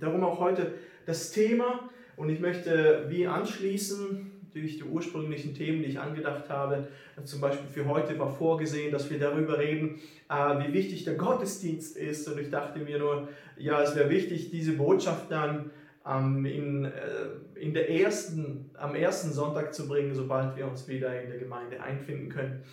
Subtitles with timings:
[0.00, 0.74] Darum auch heute
[1.06, 6.88] das Thema und ich möchte wie anschließen durch die ursprünglichen Themen, die ich angedacht habe.
[7.22, 11.96] Zum Beispiel für heute war vorgesehen, dass wir darüber reden, äh, wie wichtig der Gottesdienst
[11.96, 12.26] ist.
[12.26, 15.70] Und ich dachte mir nur, ja, es wäre wichtig, diese Botschaft dann
[16.04, 21.30] in, äh, in der ersten, am ersten Sonntag zu bringen, sobald wir uns wieder in
[21.30, 22.64] der Gemeinde einfinden können.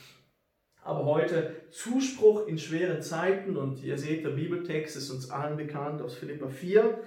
[0.86, 6.00] Aber heute Zuspruch in schweren Zeiten und ihr seht, der Bibeltext ist uns allen bekannt
[6.00, 7.00] aus Philippa 4.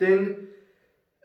[0.00, 0.48] Denn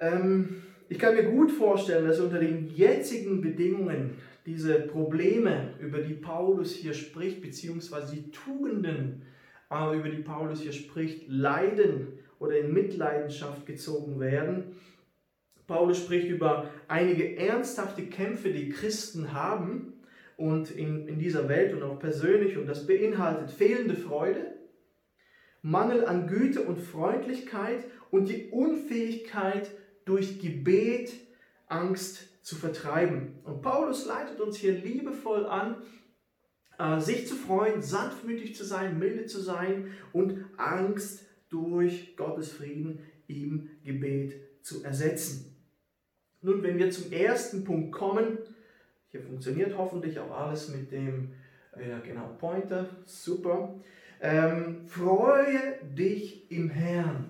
[0.01, 6.15] ähm, ich kann mir gut vorstellen, dass unter den jetzigen Bedingungen diese Probleme, über die
[6.15, 9.21] Paulus hier spricht, beziehungsweise die Tugenden,
[9.71, 14.75] äh, über die Paulus hier spricht, leiden oder in Mitleidenschaft gezogen werden.
[15.65, 19.90] Paulus spricht über einige ernsthafte Kämpfe, die Christen haben
[20.41, 22.57] und in, in dieser Welt und auch persönlich.
[22.57, 24.55] Und das beinhaltet fehlende Freude,
[25.61, 29.69] Mangel an Güte und Freundlichkeit und die Unfähigkeit,
[30.03, 31.13] durch Gebet
[31.67, 33.39] Angst zu vertreiben.
[33.43, 35.83] Und Paulus leitet uns hier liebevoll an,
[36.79, 42.99] äh, sich zu freuen, sanftmütig zu sein, milde zu sein und Angst durch Gottes Frieden
[43.27, 45.55] im Gebet zu ersetzen.
[46.41, 48.39] Nun, wenn wir zum ersten Punkt kommen,
[49.11, 51.33] hier funktioniert hoffentlich auch alles mit dem
[51.73, 52.87] äh, genau, Pointer.
[53.05, 53.75] Super.
[54.21, 57.29] Ähm, freue dich im Herrn.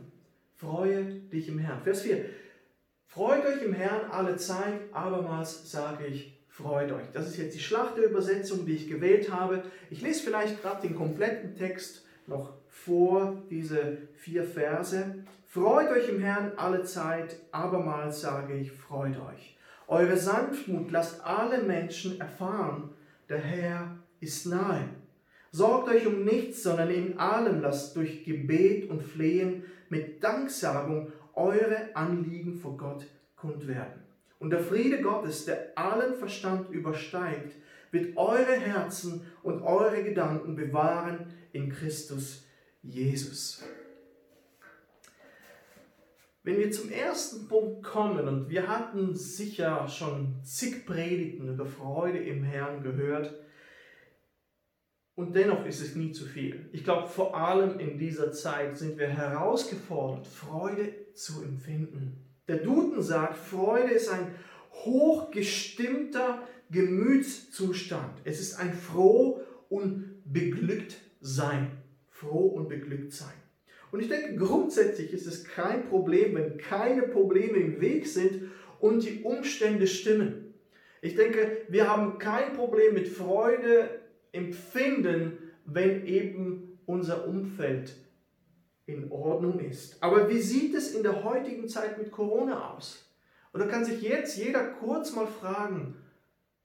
[0.58, 1.82] Freue dich im Herrn.
[1.82, 2.26] Vers 4.
[3.08, 4.82] Freut euch im Herrn alle Zeit.
[4.92, 7.06] Abermals sage ich, freut euch.
[7.14, 9.64] Das ist jetzt die Schlachterübersetzung, die ich gewählt habe.
[9.90, 15.16] Ich lese vielleicht gerade den kompletten Text noch vor, diese vier Verse.
[15.48, 17.38] Freut euch im Herrn alle Zeit.
[17.52, 19.51] Abermals sage ich, freut euch.
[19.92, 22.92] Eure Sanftmut lasst alle Menschen erfahren,
[23.28, 24.88] der Herr ist nahe.
[25.52, 31.94] Sorgt euch um nichts, sondern in allem lasst durch Gebet und Flehen mit Danksagung eure
[31.94, 34.02] Anliegen vor Gott kund werden.
[34.40, 37.58] Und der Friede Gottes, der allen Verstand übersteigt,
[37.92, 42.46] wird eure Herzen und eure Gedanken bewahren in Christus
[42.82, 43.62] Jesus.
[46.44, 52.18] Wenn wir zum ersten Punkt kommen, und wir hatten sicher schon zig Predigten über Freude
[52.18, 53.34] im Herrn gehört,
[55.14, 56.70] und dennoch ist es nie zu viel.
[56.72, 62.26] Ich glaube, vor allem in dieser Zeit sind wir herausgefordert, Freude zu empfinden.
[62.48, 64.34] Der Duden sagt, Freude ist ein
[64.72, 68.22] hochgestimmter Gemütszustand.
[68.24, 71.84] Es ist ein froh und beglückt sein.
[72.10, 73.41] Froh und beglückt sein.
[73.92, 79.04] Und ich denke, grundsätzlich ist es kein Problem, wenn keine Probleme im Weg sind und
[79.04, 80.54] die Umstände stimmen.
[81.02, 84.02] Ich denke, wir haben kein Problem mit Freude
[84.32, 87.94] empfinden, wenn eben unser Umfeld
[88.86, 90.02] in Ordnung ist.
[90.02, 93.10] Aber wie sieht es in der heutigen Zeit mit Corona aus?
[93.52, 95.96] Und da kann sich jetzt jeder kurz mal fragen,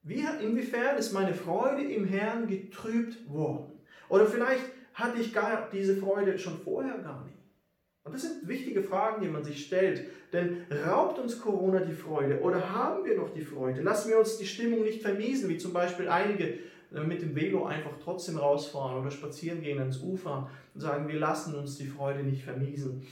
[0.02, 3.72] wie, inwiefern ist meine Freude im Herrn getrübt worden?
[4.08, 4.64] Oder vielleicht
[4.96, 7.36] hatte ich gar diese Freude schon vorher gar nicht.
[8.02, 10.06] Und das sind wichtige Fragen, die man sich stellt.
[10.32, 13.82] Denn raubt uns Corona die Freude oder haben wir noch die Freude?
[13.82, 16.58] Lassen wir uns die Stimmung nicht vermiesen, wie zum Beispiel einige
[16.94, 21.18] äh, mit dem Velo einfach trotzdem rausfahren oder spazieren gehen ans Ufer und sagen, wir
[21.18, 23.06] lassen uns die Freude nicht vermiesen.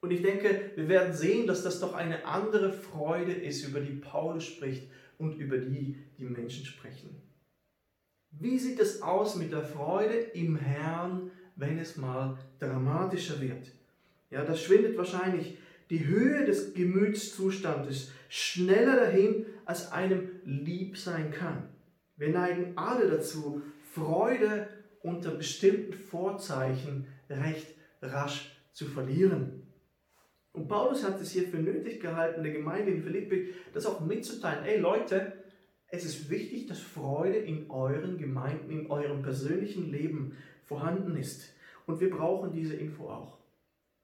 [0.00, 3.94] Und ich denke, wir werden sehen, dass das doch eine andere Freude ist, über die
[3.94, 7.25] Paulus spricht und über die die Menschen sprechen.
[8.38, 13.72] Wie sieht es aus mit der Freude im Herrn, wenn es mal dramatischer wird?
[14.30, 15.56] Ja, das schwindet wahrscheinlich
[15.88, 21.68] die Höhe des Gemütszustandes schneller dahin, als einem lieb sein kann.
[22.16, 23.62] Wir neigen alle dazu,
[23.94, 24.68] Freude
[25.00, 29.62] unter bestimmten Vorzeichen recht rasch zu verlieren.
[30.52, 34.64] Und Paulus hat es hier für nötig gehalten, der Gemeinde in Philippi das auch mitzuteilen.
[34.64, 35.32] Ey Leute,
[35.88, 41.52] es ist wichtig, dass Freude in euren Gemeinden, in eurem persönlichen Leben vorhanden ist.
[41.86, 43.38] Und wir brauchen diese Info auch.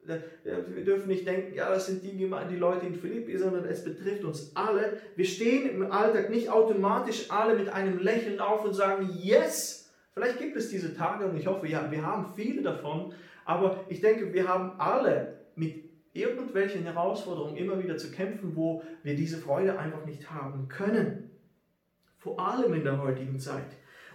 [0.04, 4.24] Wir dürfen nicht denken, ja, das sind die, die Leute in Philippi, sondern es betrifft
[4.24, 5.00] uns alle.
[5.14, 10.38] Wir stehen im Alltag nicht automatisch alle mit einem Lächeln auf und sagen, yes, vielleicht
[10.38, 13.14] gibt es diese Tage und ich hoffe, ja, wir haben viele davon,
[13.44, 19.14] aber ich denke, wir haben alle mit irgendwelchen Herausforderungen immer wieder zu kämpfen, wo wir
[19.14, 21.31] diese Freude einfach nicht haben können.
[22.22, 23.66] Vor allem in der heutigen Zeit.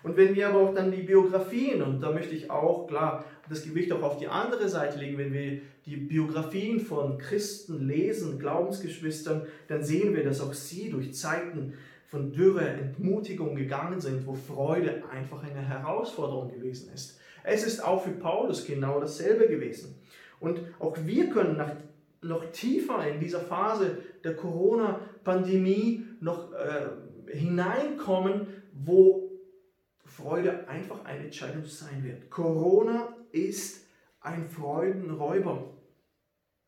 [0.02, 3.64] Und wenn wir aber auch dann die Biografien, und da möchte ich auch klar das
[3.64, 9.46] Gewicht auch auf die andere Seite legen, wenn wir die Biografien von Christen lesen, Glaubensgeschwistern,
[9.68, 11.74] dann sehen wir, dass auch sie durch Zeiten
[12.06, 17.20] von Dürre, Entmutigung gegangen sind, wo Freude einfach eine Herausforderung gewesen ist.
[17.44, 19.96] Es ist auch für Paulus genau dasselbe gewesen.
[20.40, 21.72] Und auch wir können nach
[22.22, 26.88] noch tiefer in dieser Phase der Corona-Pandemie noch äh,
[27.32, 29.32] hineinkommen, wo
[30.06, 32.30] Freude einfach eine Entscheidung sein wird.
[32.30, 33.86] Corona ist
[34.22, 35.74] ein Freudenräuber,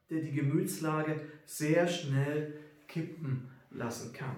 [0.10, 2.54] der die Gemütslage sehr schnell
[2.88, 4.36] kippen lassen kann.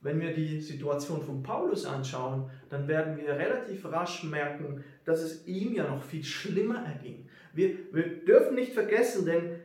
[0.00, 5.46] Wenn wir die Situation von Paulus anschauen, dann werden wir relativ rasch merken, dass es
[5.46, 7.28] ihm ja noch viel schlimmer erging.
[7.52, 9.57] Wir, wir dürfen nicht vergessen, denn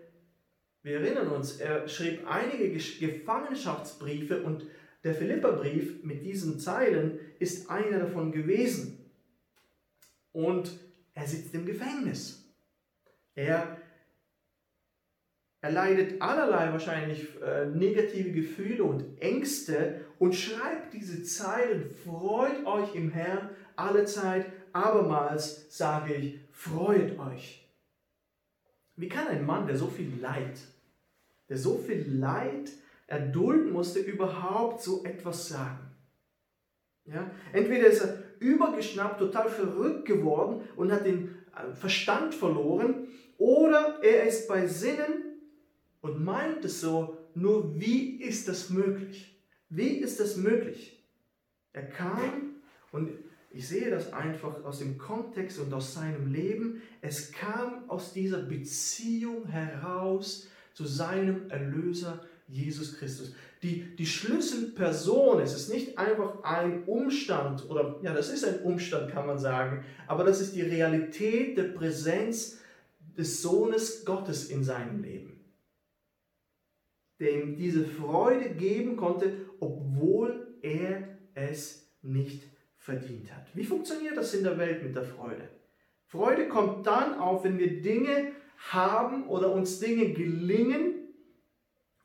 [0.84, 4.66] wir erinnern uns, er schrieb einige Gefangenschaftsbriefe und
[5.04, 9.00] der Philipperbrief mit diesen Zeilen ist einer davon gewesen.
[10.32, 10.78] Und
[11.14, 12.46] er sitzt im Gefängnis.
[13.36, 13.78] Er
[15.64, 22.94] er leidet allerlei wahrscheinlich äh, negative Gefühle und Ängste und schreibt diese Zeilen, freut euch
[22.96, 27.66] im Herrn alle Zeit, abermals sage ich, freut euch.
[28.98, 30.60] Wie kann ein Mann, der so viel Leid,
[31.50, 32.72] der so viel Leid
[33.08, 35.92] erdulden musste, überhaupt so etwas sagen?
[37.06, 37.30] Ja?
[37.52, 43.08] Entweder ist er übergeschnappt, total verrückt geworden und hat den äh, Verstand verloren,
[43.38, 45.40] oder er ist bei Sinnen
[46.02, 49.36] und meint es so, nur wie ist das möglich?
[49.70, 51.04] Wie ist das möglich?
[51.74, 52.62] Er kam
[52.92, 53.10] und
[53.50, 56.82] ich sehe das einfach aus dem Kontext und aus seinem Leben.
[57.02, 63.34] Es kam aus dieser Beziehung heraus zu seinem Erlöser Jesus Christus.
[63.62, 69.12] Die, die Schlüsselperson, es ist nicht einfach ein Umstand, oder ja, das ist ein Umstand,
[69.12, 72.60] kann man sagen, aber das ist die Realität der Präsenz
[73.18, 75.34] des Sohnes Gottes in seinem Leben
[77.24, 82.44] dem diese Freude geben konnte, obwohl er es nicht
[82.78, 83.48] verdient hat.
[83.54, 85.48] Wie funktioniert das in der Welt mit der Freude?
[86.06, 88.34] Freude kommt dann auf, wenn wir Dinge
[88.72, 91.14] haben oder uns Dinge gelingen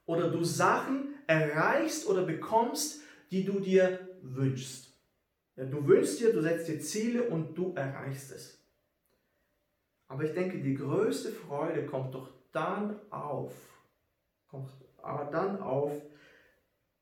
[0.07, 4.93] oder du Sachen erreichst oder bekommst, die du dir wünschst.
[5.57, 8.59] Ja, du wünschst dir, du setzt dir Ziele und du erreichst es.
[10.07, 13.53] Aber ich denke, die größte Freude kommt doch dann auf,
[14.49, 14.71] kommt
[15.03, 15.93] dann auf,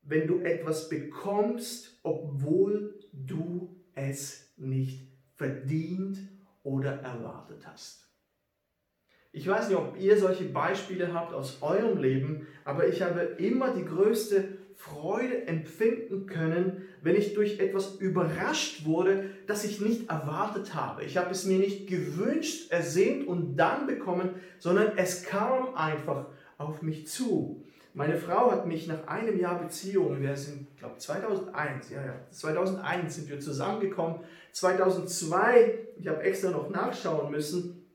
[0.02, 6.18] wenn du etwas bekommst, obwohl du es nicht verdient
[6.62, 8.05] oder erwartet hast.
[9.36, 13.74] Ich weiß nicht, ob ihr solche Beispiele habt aus eurem Leben, aber ich habe immer
[13.74, 14.44] die größte
[14.76, 21.04] Freude empfinden können, wenn ich durch etwas überrascht wurde, das ich nicht erwartet habe.
[21.04, 26.80] Ich habe es mir nicht gewünscht, ersehnt und dann bekommen, sondern es kam einfach auf
[26.80, 27.62] mich zu.
[27.92, 33.16] Meine Frau hat mich nach einem Jahr Beziehung, wir sind, glaube 2001, ja, ja, 2001
[33.16, 34.20] sind wir zusammengekommen.
[34.52, 37.85] 2002, ich habe extra noch nachschauen müssen,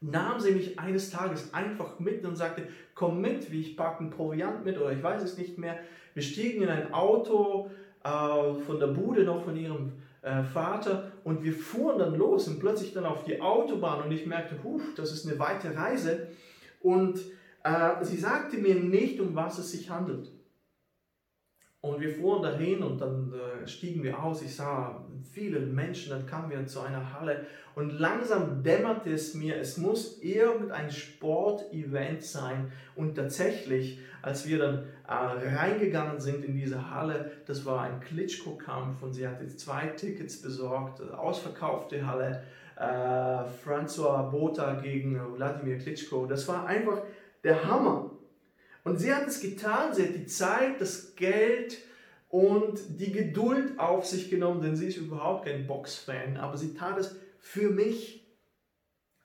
[0.00, 4.10] nahm sie mich eines Tages einfach mit und sagte, komm mit, wie ich packe einen
[4.10, 5.78] Proviant mit oder ich weiß es nicht mehr.
[6.14, 7.70] Wir stiegen in ein Auto
[8.04, 12.60] äh, von der Bude noch von ihrem äh, Vater und wir fuhren dann los und
[12.60, 16.28] plötzlich dann auf die Autobahn und ich merkte, huf, das ist eine weite Reise
[16.80, 17.18] und
[17.64, 20.30] äh, sie sagte mir nicht, um was es sich handelt.
[21.86, 24.42] Und wir fuhren dahin und dann äh, stiegen wir aus.
[24.42, 27.46] Ich sah viele Menschen, dann kamen wir zu einer Halle
[27.76, 32.72] und langsam dämmerte es mir, es muss irgendein Sportevent sein.
[32.94, 35.12] Und tatsächlich, als wir dann äh,
[35.54, 41.02] reingegangen sind in diese Halle, das war ein Klitschko-Kampf und sie hatte zwei Tickets besorgt,
[41.12, 42.42] ausverkaufte Halle.
[42.78, 46.24] Äh, François Botha gegen Wladimir Klitschko.
[46.24, 47.02] Das war einfach
[47.44, 48.10] der Hammer.
[48.84, 51.76] Und sie hat es getan, sie hat die Zeit, das Geld
[52.36, 56.98] und die Geduld auf sich genommen, denn sie ist überhaupt kein Boxfan, aber sie tat
[56.98, 58.26] es für mich,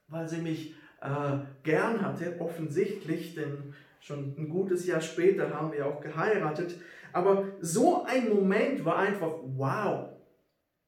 [0.07, 5.87] weil sie mich äh, gern hatte, offensichtlich, denn schon ein gutes Jahr später haben wir
[5.87, 6.75] auch geheiratet.
[7.11, 10.07] Aber so ein Moment war einfach wow.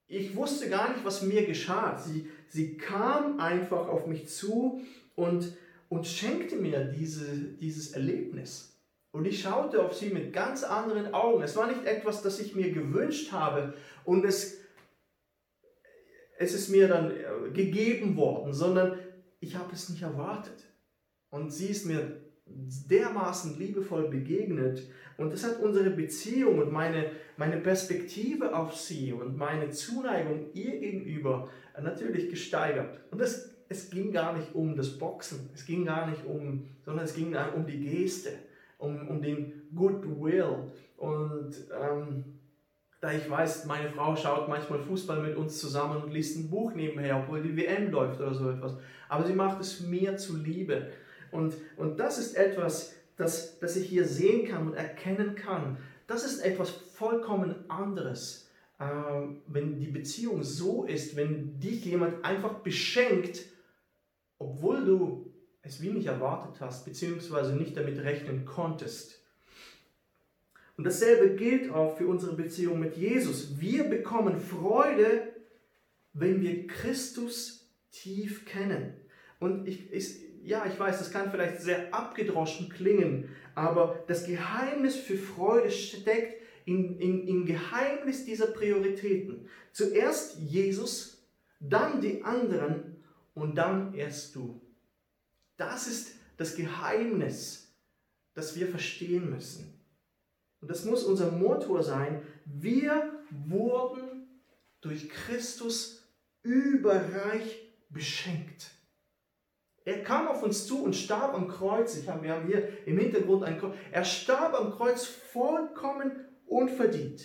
[0.08, 1.98] Ich wusste gar nicht, was mir geschah.
[1.98, 4.80] Sie, sie kam einfach auf mich zu
[5.16, 5.58] und
[5.90, 8.73] und schenkte mir diese, dieses Erlebnis.
[9.14, 11.44] Und ich schaute auf sie mit ganz anderen Augen.
[11.44, 14.58] Es war nicht etwas, das ich mir gewünscht habe und es,
[16.40, 18.98] es ist mir dann äh, gegeben worden, sondern
[19.40, 20.66] ich habe es nicht erwartet.
[21.30, 24.82] Und sie ist mir dermaßen liebevoll begegnet
[25.18, 30.80] und das hat unsere Beziehung und meine, meine Perspektive auf sie und meine Zuneigung ihr
[30.80, 33.00] gegenüber natürlich gesteigert.
[33.12, 37.06] Und das es ging gar nicht um das Boxen, es ging gar nicht um, sondern
[37.06, 38.30] es ging um die Geste,
[38.84, 40.72] um, um den Goodwill.
[40.98, 42.40] Und ähm,
[43.02, 46.74] da ich weiß, meine Frau schaut manchmal Fußball mit uns zusammen und liest ein Buch
[46.74, 48.78] nebenher, obwohl die WM läuft oder so etwas.
[49.10, 50.92] Aber sie macht es mir zuliebe.
[51.32, 55.78] Und, und das ist etwas, das, das ich hier sehen kann und erkennen kann.
[56.08, 58.50] Das ist etwas vollkommen anderes,
[58.80, 58.86] äh,
[59.48, 63.46] wenn die Beziehung so ist, wenn dich jemand einfach beschenkt,
[64.38, 65.33] obwohl du
[65.64, 69.22] es wie nicht erwartet hast, beziehungsweise nicht damit rechnen konntest.
[70.78, 73.60] Und dasselbe gilt auch für unsere Beziehung mit Jesus.
[73.60, 75.34] Wir bekommen Freude,
[76.14, 78.94] wenn wir Christus tief kennen.
[79.40, 84.96] Und ich, ich, ja, ich weiß, das kann vielleicht sehr abgedroschen klingen, aber das Geheimnis
[84.96, 89.48] für Freude steckt in, in, im Geheimnis dieser Prioritäten.
[89.72, 91.24] Zuerst Jesus,
[91.60, 92.98] dann die anderen
[93.34, 94.60] und dann erst du.
[95.58, 97.74] Das ist das Geheimnis,
[98.34, 99.80] das wir verstehen müssen.
[100.62, 102.26] Und das muss unser Motor sein.
[102.46, 104.28] Wir wurden
[104.82, 106.08] durch Christus
[106.42, 108.72] überreich beschenkt.
[109.86, 111.98] Er kam auf uns zu und starb am Kreuz.
[111.98, 113.76] Ich hab, wir haben hier im Hintergrund ein Kreuz.
[113.92, 117.22] Er starb am Kreuz vollkommen unverdient.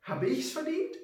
[0.00, 0.96] Habe ich es verdient?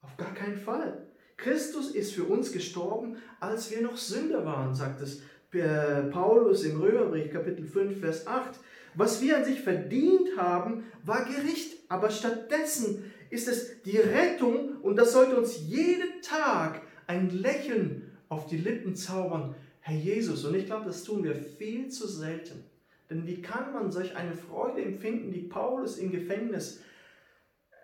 [0.00, 1.11] Auf gar keinen Fall.
[1.42, 5.22] Christus ist für uns gestorben, als wir noch Sünder waren, sagt es
[5.52, 8.60] äh, Paulus im Römerbrief Kapitel 5, Vers 8.
[8.94, 14.96] Was wir an sich verdient haben, war Gericht, aber stattdessen ist es die Rettung und
[14.96, 19.54] das sollte uns jeden Tag ein Lächeln auf die Lippen zaubern.
[19.80, 22.62] Herr Jesus, und ich glaube, das tun wir viel zu selten.
[23.10, 26.82] Denn wie kann man solch eine Freude empfinden, die Paulus im Gefängnis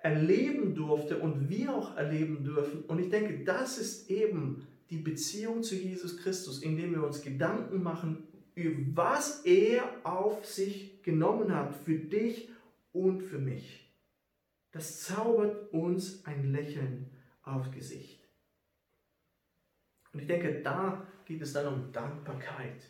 [0.02, 2.82] erleben durfte und wir auch erleben dürfen?
[2.82, 7.82] Und ich denke, das ist eben die Beziehung zu Jesus Christus, indem wir uns Gedanken
[7.82, 8.24] machen,
[8.94, 12.48] was er auf sich genommen hat für dich
[12.92, 13.88] und für mich.
[14.72, 17.10] Das zaubert uns ein Lächeln
[17.42, 18.18] aufs Gesicht.
[20.12, 22.82] Und ich denke, da geht es dann um Dankbarkeit.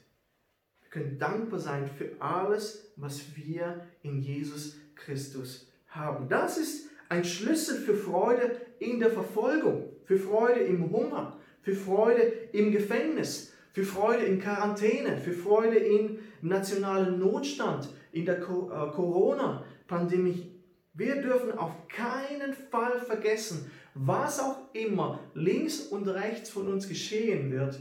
[0.81, 6.29] Wir können dankbar sein für alles, was wir in Jesus Christus haben.
[6.29, 12.21] Das ist ein Schlüssel für Freude in der Verfolgung, für Freude im Hunger, für Freude
[12.53, 20.53] im Gefängnis, für Freude in Quarantäne, für Freude im nationalen Notstand, in der äh, Corona-Pandemie.
[20.95, 27.53] Wir dürfen auf keinen Fall vergessen, was auch immer links und rechts von uns geschehen
[27.53, 27.81] wird,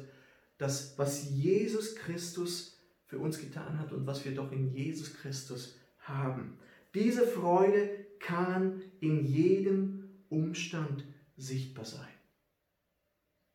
[0.57, 5.77] das, was Jesus Christus für uns getan hat und was wir doch in Jesus Christus
[5.99, 6.57] haben.
[6.93, 11.03] Diese Freude kann in jedem Umstand
[11.35, 12.07] sichtbar sein.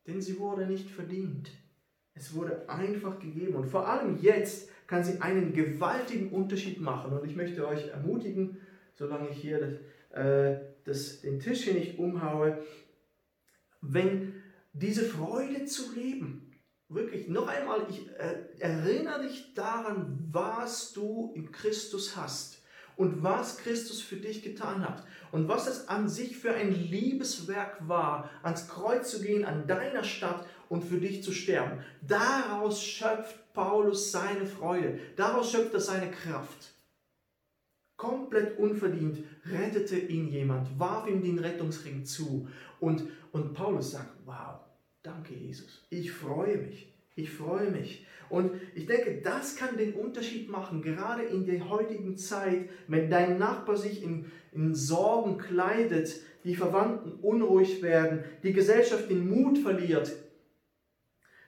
[0.07, 1.51] Denn sie wurde nicht verdient.
[2.13, 3.55] Es wurde einfach gegeben.
[3.55, 7.17] Und vor allem jetzt kann sie einen gewaltigen Unterschied machen.
[7.17, 8.57] Und ich möchte euch ermutigen,
[8.93, 9.59] solange ich hier
[10.11, 12.63] das, äh, das, den Tisch hier nicht umhaue,
[13.81, 14.33] wenn
[14.73, 16.51] diese Freude zu leben.
[16.89, 22.62] Wirklich, noch einmal, ich äh, erinnere dich daran, was du in Christus hast
[22.95, 27.87] und was Christus für dich getan hat und was es an sich für ein Liebeswerk
[27.87, 31.83] war, ans Kreuz zu gehen, an deiner Stadt und für dich zu sterben.
[32.01, 36.73] Daraus schöpft Paulus seine Freude, daraus schöpft er seine Kraft
[38.03, 42.49] komplett unverdient, rettete ihn jemand, warf ihm den Rettungsring zu.
[42.81, 44.59] Und, und Paulus sagt, wow,
[45.01, 48.05] danke Jesus, ich freue mich, ich freue mich.
[48.29, 53.37] Und ich denke, das kann den Unterschied machen, gerade in der heutigen Zeit, wenn dein
[53.37, 60.11] Nachbar sich in, in Sorgen kleidet, die Verwandten unruhig werden, die Gesellschaft den Mut verliert.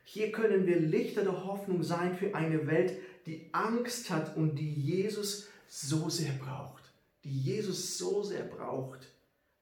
[0.04, 2.94] Hier können wir Lichter der Hoffnung sein für eine Welt,
[3.26, 6.84] die Angst hat und die Jesus so sehr braucht,
[7.24, 9.08] die Jesus so sehr braucht.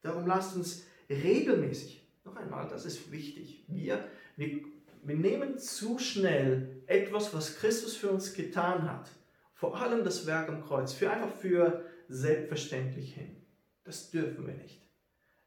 [0.01, 4.05] Darum lasst uns regelmäßig, noch einmal, das ist wichtig, wir,
[4.35, 4.59] wir,
[5.05, 9.09] wir nehmen zu schnell etwas, was Christus für uns getan hat,
[9.53, 13.35] vor allem das Werk am Kreuz, für einfach für selbstverständlich hin.
[13.83, 14.81] Das dürfen wir nicht.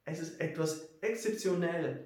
[0.05, 2.05] Es ist etwas exzeptionell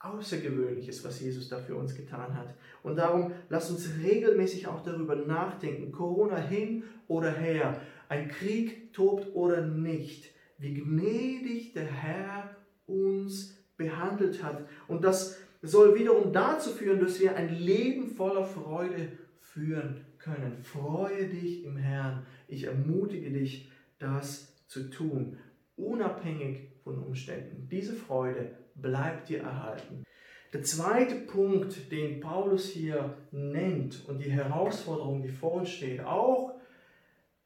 [0.00, 2.54] Außergewöhnliches, was Jesus da für uns getan hat.
[2.84, 9.34] Und darum lasst uns regelmäßig auch darüber nachdenken, Corona hin oder her, ein Krieg tobt
[9.34, 12.56] oder nicht, wie gnädig der Herr
[12.86, 14.68] uns behandelt hat.
[14.86, 20.62] Und das soll wiederum dazu führen, dass wir ein Leben voller Freude führen können.
[20.62, 22.26] Freue dich im Herrn.
[22.46, 25.38] Ich ermutige dich, das zu tun,
[25.76, 27.68] unabhängig von Umständen.
[27.70, 30.04] Diese Freude bleibt dir erhalten.
[30.52, 36.54] Der zweite Punkt, den Paulus hier nennt und die Herausforderung, die vor uns steht, auch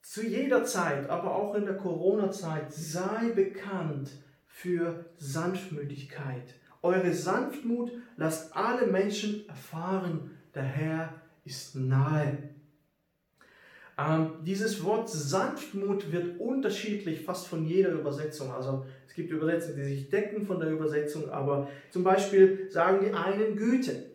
[0.03, 4.11] zu jeder Zeit, aber auch in der Corona-Zeit, sei bekannt
[4.47, 6.55] für Sanftmütigkeit.
[6.83, 12.39] Eure Sanftmut lasst alle Menschen erfahren, der Herr ist nahe.
[13.99, 18.53] Ähm, dieses Wort Sanftmut wird unterschiedlich fast von jeder Übersetzung.
[18.53, 23.13] Also es gibt Übersetzungen, die sich decken von der Übersetzung, aber zum Beispiel sagen die
[23.13, 24.11] einen Güte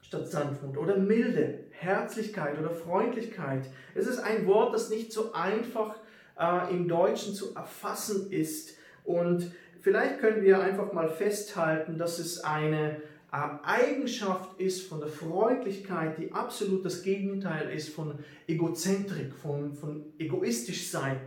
[0.00, 3.66] statt Sanftmut oder Milde, Herzlichkeit oder Freundlichkeit.
[3.94, 5.96] Es ist ein Wort, das nicht so einfach
[6.38, 8.76] äh, im Deutschen zu erfassen ist.
[9.04, 16.16] Und vielleicht können wir einfach mal festhalten, dass es eine Eigenschaft ist von der Freundlichkeit,
[16.16, 21.20] die absolut das Gegenteil ist von Egozentrik, von, von egoistisch sein.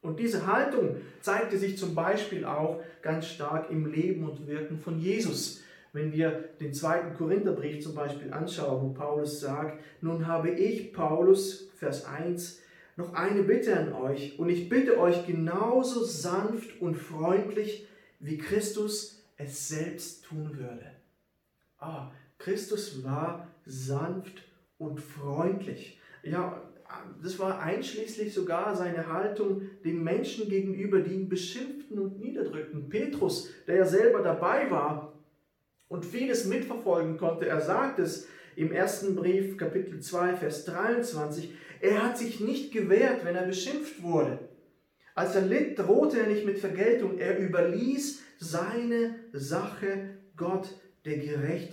[0.00, 4.98] Und diese Haltung zeigte sich zum Beispiel auch ganz stark im Leben und Wirken von
[4.98, 5.62] Jesus.
[5.92, 11.68] Wenn wir den zweiten Korintherbrief zum Beispiel anschauen, wo Paulus sagt, nun habe ich, Paulus,
[11.76, 12.62] Vers 1,
[12.98, 17.86] noch eine Bitte an euch und ich bitte euch genauso sanft und freundlich,
[18.18, 20.84] wie Christus es selbst tun würde.
[21.78, 24.42] Ah, Christus war sanft
[24.78, 26.00] und freundlich.
[26.24, 26.60] Ja,
[27.22, 32.88] das war einschließlich sogar seine Haltung den Menschen gegenüber, die ihn beschimpften und niederdrückten.
[32.88, 35.12] Petrus, der ja selber dabei war
[35.86, 38.26] und vieles mitverfolgen konnte, er sagt es
[38.56, 44.02] im ersten Brief, Kapitel 2, Vers 23, er hat sich nicht gewehrt, wenn er beschimpft
[44.02, 44.38] wurde.
[45.14, 50.68] Als er litt, drohte er nicht mit Vergeltung, er überließ seine Sache Gott,
[51.04, 51.72] der gerecht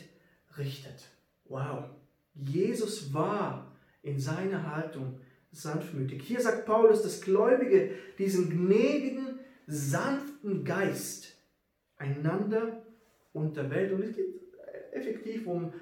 [0.57, 1.09] richtet.
[1.45, 1.85] Wow,
[2.33, 5.19] Jesus war in seiner Haltung
[5.51, 6.23] sanftmütig.
[6.23, 11.35] Hier sagt Paulus, dass Gläubige diesen gnädigen, sanften Geist
[11.97, 12.83] einander
[13.33, 14.41] und der Welt, und es geht
[14.91, 15.73] effektiv um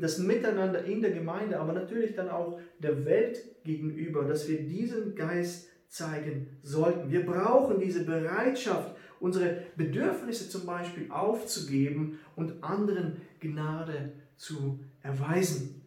[0.00, 5.14] das Miteinander in der Gemeinde, aber natürlich dann auch der Welt gegenüber, dass wir diesen
[5.14, 7.10] Geist zeigen sollten.
[7.10, 15.82] Wir brauchen diese Bereitschaft, unsere Bedürfnisse zum Beispiel aufzugeben und anderen Gnade zu erweisen.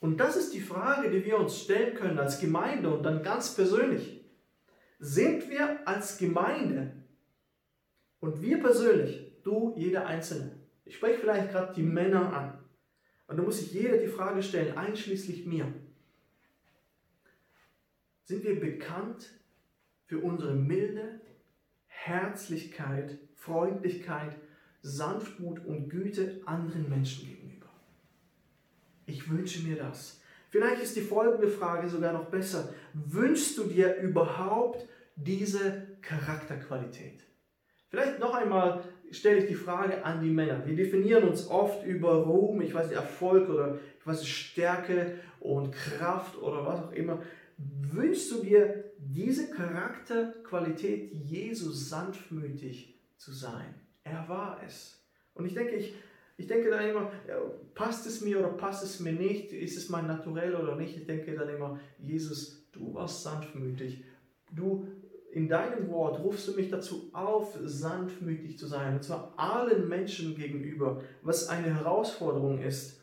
[0.00, 3.54] Und das ist die Frage, die wir uns stellen können als Gemeinde und dann ganz
[3.54, 4.24] persönlich.
[5.00, 6.92] Sind wir als Gemeinde
[8.20, 10.57] und wir persönlich, du, jeder Einzelne,
[10.88, 12.58] ich spreche vielleicht gerade die Männer an,
[13.26, 15.70] und da muss sich jeder die Frage stellen, einschließlich mir,
[18.24, 19.28] sind wir bekannt
[20.06, 21.20] für unsere Milde,
[21.86, 24.34] Herzlichkeit, Freundlichkeit,
[24.80, 27.68] Sanftmut und Güte anderen Menschen gegenüber.
[29.04, 30.22] Ich wünsche mir das.
[30.48, 32.72] Vielleicht ist die folgende Frage sogar noch besser.
[32.94, 37.28] Wünschst du dir überhaupt diese Charakterqualität?
[37.90, 40.66] Vielleicht noch einmal stelle ich die Frage an die Männer.
[40.66, 45.14] Wir definieren uns oft über Ruhm, ich weiß nicht, Erfolg oder ich weiß nicht, Stärke
[45.40, 47.22] und Kraft oder was auch immer.
[47.56, 53.74] Wünschst du dir diese Charakterqualität Jesus sanftmütig zu sein?
[54.04, 55.02] Er war es.
[55.34, 55.94] Und ich denke, ich,
[56.36, 57.10] ich denke dann immer,
[57.74, 59.52] passt es mir oder passt es mir nicht?
[59.52, 60.96] Ist es mein Naturell oder nicht?
[60.96, 64.04] Ich denke dann immer, Jesus, du warst sanftmütig.
[64.52, 64.86] Du,
[65.30, 68.94] in deinem Wort rufst du mich dazu auf, sanftmütig zu sein.
[68.94, 72.98] Und zwar allen Menschen gegenüber, was eine Herausforderung ist.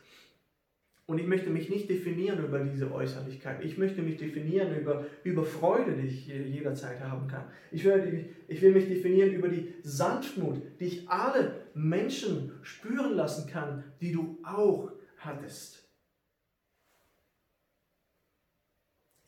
[1.07, 3.63] Und ich möchte mich nicht definieren über diese Äußerlichkeit.
[3.63, 7.45] Ich möchte mich definieren über, über Freude, die ich jederzeit haben kann.
[7.71, 13.47] Ich will, ich will mich definieren über die Sanftmut, die ich alle Menschen spüren lassen
[13.47, 15.87] kann, die du auch hattest.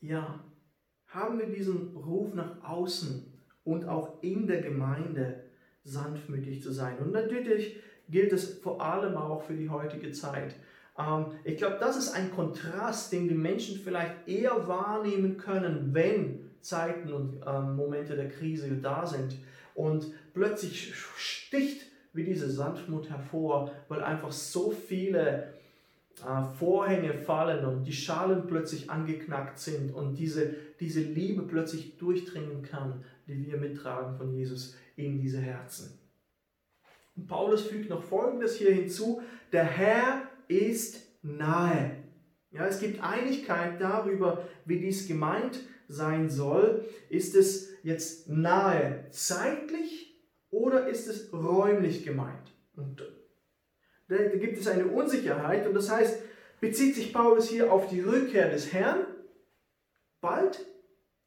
[0.02, 0.44] Ja,
[1.18, 3.26] haben wir diesen Ruf nach außen
[3.64, 5.44] und auch in der Gemeinde
[5.84, 6.98] sanftmütig zu sein.
[7.00, 7.78] Und natürlich
[8.10, 10.56] gilt es vor allem auch für die heutige Zeit.
[10.98, 16.50] Ähm, ich glaube, das ist ein Kontrast, den die Menschen vielleicht eher wahrnehmen können, wenn
[16.62, 19.38] Zeiten und ähm, Momente der Krise da sind.
[19.76, 25.54] Und plötzlich sticht wie diese Sanftmut hervor, weil einfach so viele
[26.26, 32.62] äh, Vorhänge fallen und die Schalen plötzlich angeknackt sind und diese, diese Liebe plötzlich durchdringen
[32.62, 36.00] kann, die wir mittragen von Jesus in diese Herzen.
[37.16, 41.92] Und Paulus fügt noch Folgendes hier hinzu, der Herr ist nahe.
[42.52, 46.86] Ja, es gibt Einigkeit darüber, wie dies gemeint sein soll.
[47.10, 50.16] Ist es jetzt nahe zeitlich
[50.50, 52.54] oder ist es räumlich gemeint?
[52.76, 53.04] Und
[54.08, 56.22] da gibt es eine Unsicherheit und das heißt,
[56.62, 59.06] bezieht sich Paulus hier auf die Rückkehr des Herrn
[60.22, 60.66] bald?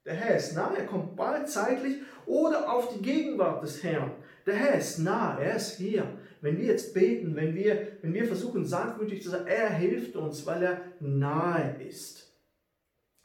[0.05, 4.13] Der Herr ist nahe, er kommt bald zeitlich oder auf die Gegenwart des Herrn.
[4.47, 6.07] Der Herr ist nahe, er ist hier.
[6.41, 10.47] Wenn wir jetzt beten, wenn wir, wenn wir versuchen sanftmütig zu sein, er hilft uns,
[10.47, 12.33] weil er nahe ist.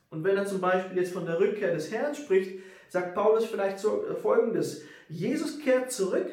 [0.10, 3.84] Und wenn er zum Beispiel jetzt von der Rückkehr des Herrn spricht, sagt Paulus vielleicht
[3.84, 4.84] äh, folgendes.
[5.08, 6.30] Jesus kehrt zurück,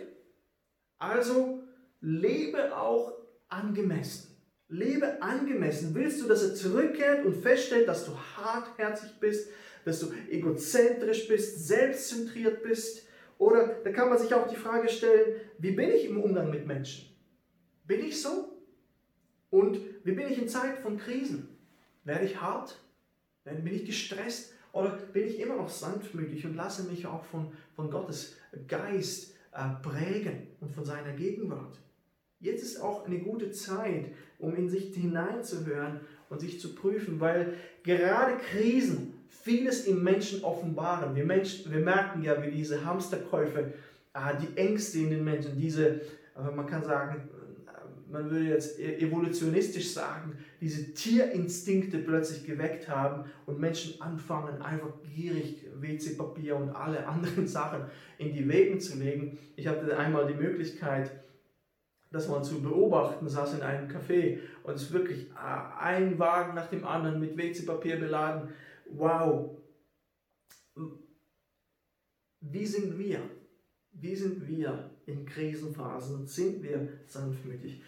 [0.99, 1.63] also
[2.01, 3.13] lebe auch
[3.49, 4.32] angemessen.
[4.73, 5.95] Lebe angemessen.
[5.95, 9.51] Willst du, dass er zurückkehrt und feststellt, dass du hartherzig bist,
[9.85, 13.07] dass du egozentrisch bist, selbstzentriert bist?
[13.37, 16.67] Oder da kann man sich auch die Frage stellen, wie bin ich im Umgang mit
[16.67, 17.15] Menschen?
[17.85, 18.57] Bin ich so?
[19.51, 21.49] Und wie bin ich in Zeit von Krisen?
[22.05, 22.81] Werde ich hart?
[23.45, 24.55] Bin ich gestresst?
[24.73, 28.37] Oder bin ich immer noch sanftmütig und lasse mich auch von, von Gottes
[28.69, 31.79] Geist äh, prägen und von seiner Gegenwart?
[32.43, 34.07] Jetzt ist auch eine gute Zeit,
[34.43, 41.15] um in sich hineinzuhören und sich zu prüfen, weil gerade Krisen vieles im Menschen offenbaren.
[41.17, 43.73] Wir, Menschen, wir merken ja, wie diese Hamsterkäufe,
[44.15, 46.01] äh, die Ängste in den Menschen, diese,
[46.55, 47.29] man kann sagen,
[48.13, 54.93] man würde jetzt e-, evolutionistisch sagen, diese Tierinstinkte plötzlich geweckt haben und Menschen anfangen, einfach
[55.15, 57.85] gierig WC-Papier und alle anderen Sachen
[58.19, 59.39] in die Wegen zu legen.
[59.57, 61.11] Ich hatte einmal die Möglichkeit,
[62.13, 66.69] das mal zu beobachten, saß in einem Café und es wirklich äh, ein Wagen nach
[66.69, 68.51] dem anderen mit WC-Papier beladen.
[68.87, 69.57] Wow!
[72.41, 73.21] Wie sind wir?
[73.93, 76.27] Wie sind wir in Krisenphasen?
[76.27, 77.83] Sind wir sanftmütig?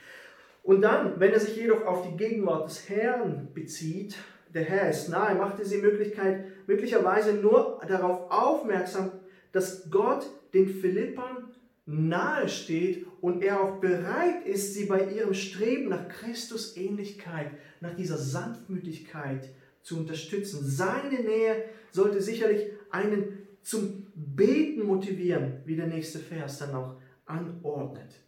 [0.63, 4.17] Und dann, wenn er sich jedoch auf die Gegenwart des Herrn bezieht,
[4.55, 9.13] der Herr ist nahe, macht er sie Möglichkeit, möglicherweise nur darauf aufmerksam,
[9.53, 11.44] dass Gott den Philippern
[11.87, 18.16] nahe steht und er auch bereit ist, sie bei ihrem Streben nach Christusähnlichkeit, nach dieser
[18.16, 19.51] Sanftmütigkeit
[19.83, 20.61] zu unterstützen.
[20.64, 28.20] Seine Nähe sollte sicherlich einen zum Beten motivieren, wie der nächste Vers dann auch anordnet.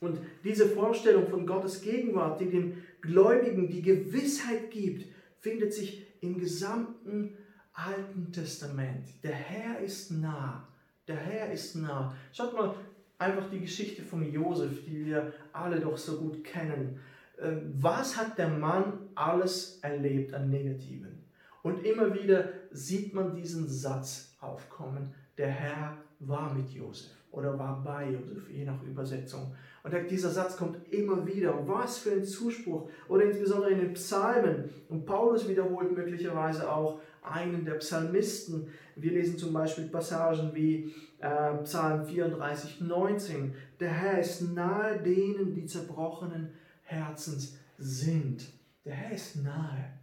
[0.00, 5.06] Und diese Vorstellung von Gottes Gegenwart, die dem Gläubigen die Gewissheit gibt,
[5.40, 7.36] findet sich im gesamten
[7.72, 9.08] Alten Testament.
[9.22, 10.69] Der Herr ist nah.
[11.08, 12.14] Der Herr ist nah.
[12.32, 12.74] Schaut mal
[13.18, 17.00] einfach die Geschichte von Josef, die wir alle doch so gut kennen.
[17.40, 21.24] Ähm, was hat der Mann alles erlebt an Negativen?
[21.62, 27.82] Und immer wieder sieht man diesen Satz aufkommen, der Herr war mit Josef oder war
[27.84, 29.54] bei Josef, je nach Übersetzung.
[29.82, 31.66] Und dieser Satz kommt immer wieder.
[31.66, 32.90] Was für ein Zuspruch.
[33.08, 34.68] Oder insbesondere in den Psalmen.
[34.88, 38.68] Und Paulus wiederholt möglicherweise auch einen der Psalmisten.
[38.96, 43.54] Wir lesen zum Beispiel Passagen wie äh, Psalm 34, 19.
[43.78, 48.46] Der Herr ist nahe denen, die zerbrochenen Herzens sind.
[48.84, 49.98] Der Herr ist nahe.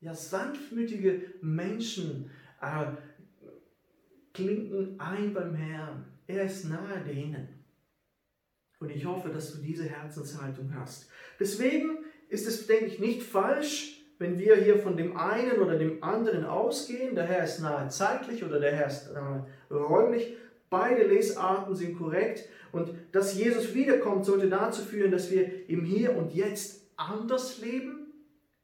[0.00, 2.86] Ja, sanftmütige Menschen äh,
[4.32, 6.04] klinken ein beim Herrn.
[6.26, 7.48] Er ist nahe denen.
[8.80, 11.08] Und ich hoffe, dass du diese Herzenshaltung hast.
[11.40, 16.02] Deswegen ist es, denke ich, nicht falsch, wenn wir hier von dem einen oder dem
[16.02, 17.14] anderen ausgehen.
[17.14, 20.36] Der Herr ist nahe zeitlich oder der Herr ist nahe räumlich.
[20.70, 22.48] Beide Lesarten sind korrekt.
[22.72, 28.12] Und dass Jesus wiederkommt, sollte dazu führen, dass wir im Hier und Jetzt anders leben.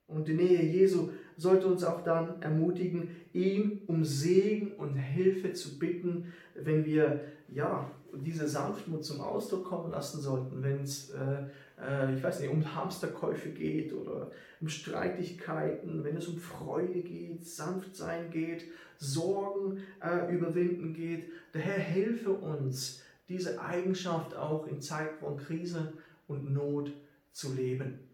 [0.07, 5.79] Und die Nähe Jesu sollte uns auch dann ermutigen, ihm um Segen und Hilfe zu
[5.79, 11.45] bitten, wenn wir ja diese Sanftmut zum Ausdruck kommen lassen sollten, wenn es, äh,
[11.87, 17.47] äh, ich weiß nicht, um Hamsterkäufe geht oder um Streitigkeiten, wenn es um Freude geht,
[17.47, 18.65] Sanftsein geht,
[18.99, 21.31] Sorgen äh, überwinden geht.
[21.55, 25.93] Der Herr helfe uns, diese Eigenschaft auch in Zeiten von Krise
[26.29, 26.93] und Not
[27.33, 28.10] zu leben.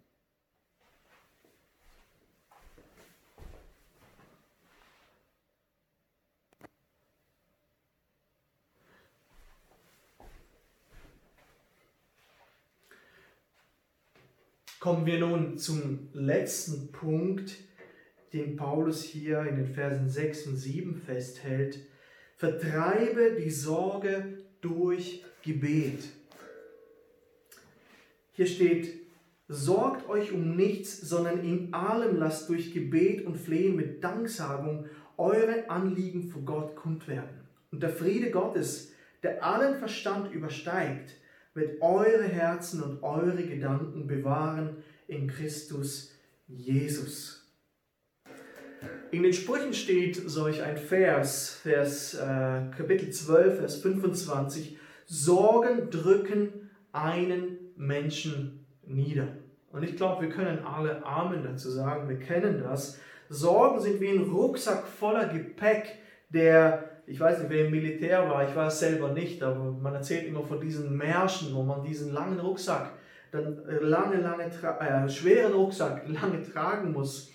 [14.87, 17.57] Kommen wir nun zum letzten Punkt,
[18.33, 21.81] den Paulus hier in den Versen 6 und 7 festhält.
[22.37, 26.05] Vertreibe die Sorge durch Gebet.
[28.31, 28.95] Hier steht,
[29.49, 35.69] sorgt euch um nichts, sondern in allem lasst durch Gebet und Flehen mit Danksagung eure
[35.69, 37.49] Anliegen vor Gott kund werden.
[37.73, 38.93] Und der Friede Gottes,
[39.25, 41.17] der allen Verstand übersteigt,
[41.57, 44.77] wird eure Herzen und eure Gedanken bewahren
[45.09, 46.13] in Christus
[46.47, 47.45] Jesus.
[49.11, 56.71] In den Sprüchen steht solch ein Vers, Vers äh, Kapitel 12, Vers 25, Sorgen drücken
[56.93, 59.29] einen Menschen nieder.
[59.71, 62.99] Und ich glaube, wir können alle Amen dazu sagen, wir kennen das.
[63.29, 65.99] Sorgen sind wie ein Rucksack voller Gepäck,
[66.31, 69.95] der ich weiß nicht, wer im Militär war, ich war es selber nicht, aber man
[69.95, 72.91] erzählt immer von diesen Märschen, wo man diesen langen Rucksack,
[73.31, 77.31] dann lange, lange, äh, schweren Rucksack lange tragen muss,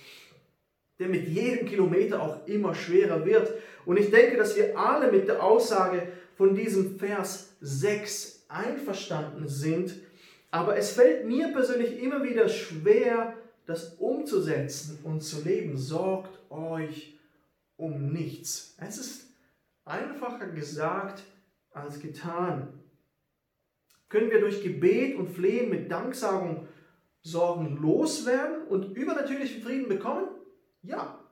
[0.99, 3.51] der mit jedem Kilometer auch immer schwerer wird.
[3.85, 6.03] Und ich denke, dass wir alle mit der Aussage
[6.35, 9.93] von diesem Vers 6 einverstanden sind,
[10.51, 13.33] Aber es fällt mir persönlich immer wieder schwer,
[13.65, 15.77] das umzusetzen und zu leben.
[15.77, 17.17] Sorgt euch
[17.77, 18.75] um nichts.
[18.85, 19.30] Es ist
[19.85, 21.23] einfacher gesagt
[21.71, 22.79] als getan.
[24.09, 26.67] Können wir durch Gebet und Flehen mit Danksagung
[27.23, 30.27] Sorgen loswerden und übernatürlichen Frieden bekommen?
[30.81, 31.23] Ja,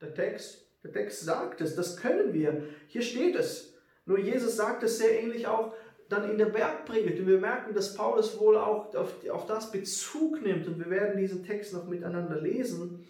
[0.00, 2.64] der Text, der Text sagt es, das können wir.
[2.88, 3.74] Hier steht es.
[4.04, 5.74] Nur Jesus sagt es sehr ähnlich auch
[6.08, 7.20] dann in der Bergpredigt.
[7.20, 10.66] Und wir merken, dass Paulus wohl auch auf, auf das Bezug nimmt.
[10.66, 13.06] Und wir werden diesen Text noch miteinander lesen.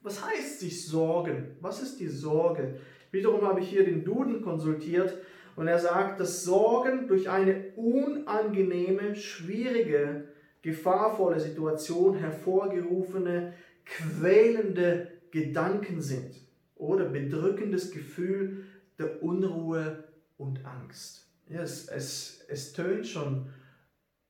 [0.00, 1.56] Was heißt sich sorgen?
[1.60, 2.80] Was ist die Sorge?
[3.12, 5.16] Wiederum habe ich hier den Duden konsultiert
[5.54, 10.24] und er sagt, dass Sorgen durch eine unangenehme, schwierige,
[10.62, 13.52] gefahrvolle Situation hervorgerufene,
[13.84, 16.34] quälende Gedanken sind
[16.76, 18.64] oder bedrückendes Gefühl
[18.98, 20.04] der Unruhe
[20.38, 21.28] und Angst.
[21.48, 23.46] Es, es, es tönt schon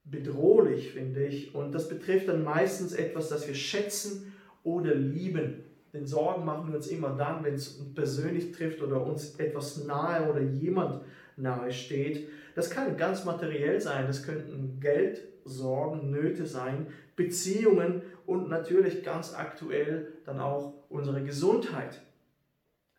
[0.04, 4.32] bedrohlich, finde ich, und das betrifft dann meistens etwas, das wir schätzen
[4.64, 5.64] oder lieben.
[5.92, 9.84] Denn Sorgen machen wir uns immer dann, wenn es uns persönlich trifft oder uns etwas
[9.84, 11.02] nahe oder jemand
[11.36, 12.28] nahe steht.
[12.54, 19.34] Das kann ganz materiell sein, das könnten Geld, Sorgen, Nöte sein, Beziehungen und natürlich ganz
[19.34, 22.00] aktuell dann auch unsere Gesundheit.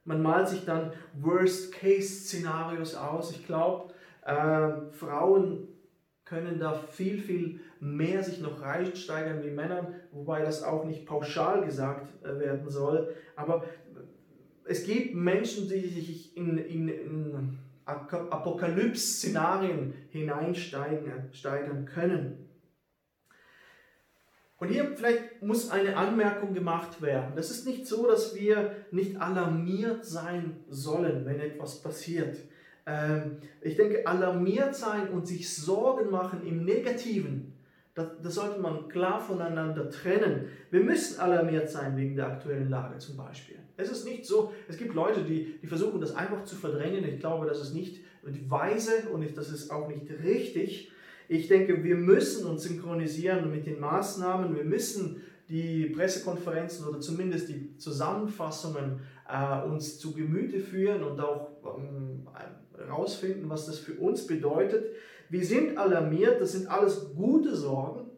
[0.06, 3.32] Man malt sich dann Worst-Case-Szenarios aus.
[3.32, 3.94] Ich glaube,
[4.26, 5.68] äh, Frauen
[6.26, 11.66] können da viel, viel mehr sich noch reinsteigern wie Männern, wobei das auch nicht pauschal
[11.66, 13.14] gesagt äh, werden soll.
[13.36, 13.66] Aber
[14.66, 22.48] es gibt Menschen, die sich in, in, in Apokalypse-Szenarien hineinsteigern können.
[24.58, 27.34] Und hier vielleicht muss eine Anmerkung gemacht werden.
[27.36, 32.38] Das ist nicht so, dass wir nicht alarmiert sein sollen, wenn etwas passiert.
[32.86, 37.53] Ähm, ich denke, alarmiert sein und sich Sorgen machen im Negativen,
[37.96, 40.48] das, das sollte man klar voneinander trennen.
[40.72, 43.58] Wir müssen alarmiert sein wegen der aktuellen Lage zum Beispiel.
[43.78, 47.04] Es ist nicht so, es gibt Leute, die, die versuchen das einfach zu verdrängen.
[47.06, 48.02] Ich glaube, das ist nicht
[48.50, 50.92] weise und das ist auch nicht richtig.
[51.28, 54.56] Ich denke, wir müssen uns synchronisieren mit den Maßnahmen.
[54.56, 61.52] Wir müssen die Pressekonferenzen oder zumindest die Zusammenfassungen äh, uns zu Gemüte führen und auch
[61.78, 62.28] ähm,
[62.78, 64.86] herausfinden, was das für uns bedeutet.
[65.34, 68.12] Wir sind alarmiert, das sind alles gute Sorgen.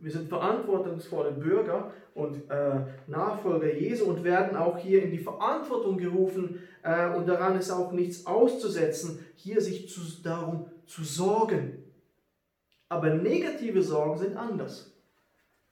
[0.00, 5.96] Wir sind verantwortungsvolle Bürger und äh, Nachfolger Jesu und werden auch hier in die Verantwortung
[5.96, 11.84] gerufen äh, und daran ist auch nichts auszusetzen, hier sich zu, darum zu sorgen.
[12.88, 14.92] Aber negative Sorgen sind anders.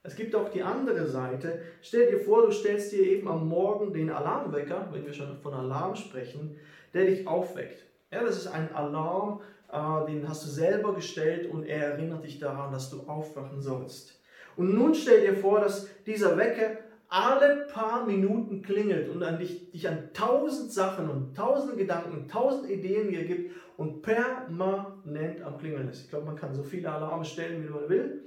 [0.05, 1.61] Es gibt auch die andere Seite.
[1.81, 5.55] Stell dir vor, du stellst dir eben am Morgen den Alarmwecker, wenn wir schon von
[5.55, 6.55] Alarm sprechen,
[6.95, 7.83] der dich aufweckt.
[8.13, 9.41] Ja, das ist ein Alarm,
[9.73, 14.21] den hast du selber gestellt und er erinnert dich daran, dass du aufwachen sollst.
[14.57, 16.77] Und nun stell dir vor, dass dieser Wecker
[17.09, 22.71] alle paar Minuten klingelt und an dich, dich an tausend Sachen und tausend Gedanken, tausend
[22.71, 26.05] Ideen dir gibt und permanent am Klingeln ist.
[26.05, 28.25] Ich glaube, man kann so viele Alarme stellen, wie man will.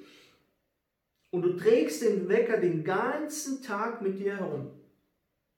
[1.31, 4.71] Und du trägst den Wecker den ganzen Tag mit dir herum.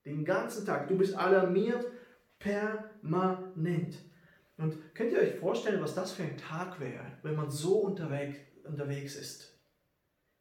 [0.06, 0.88] Den ganzen Tag.
[0.88, 1.86] Du bist alarmiert
[2.40, 3.98] permanent.
[4.58, 9.16] Und könnt ihr euch vorstellen, was das für ein Tag wäre, wenn man so unterwegs,
[9.16, 9.54] ist?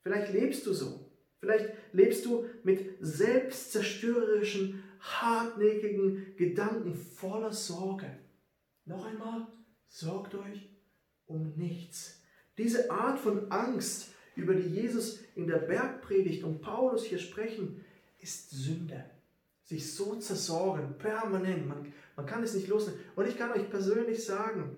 [0.02, 1.10] Vielleicht lebst du so.
[1.38, 8.10] Vielleicht lebst du mit selbstzerstörerischen, hartnäckigen Gedanken voller Sorge.
[8.86, 9.46] Noch einmal,
[9.88, 10.70] sorgt euch
[11.26, 12.22] um nichts.
[12.56, 17.84] Diese Art von Angst, über die Jesus in der Bergpredigt und Paulus hier sprechen,
[18.18, 19.04] ist Sünde.
[19.66, 21.68] Sich so zersorgen, permanent.
[21.68, 22.98] Man, man kann es nicht loslassen.
[23.14, 24.76] Und ich kann euch persönlich sagen,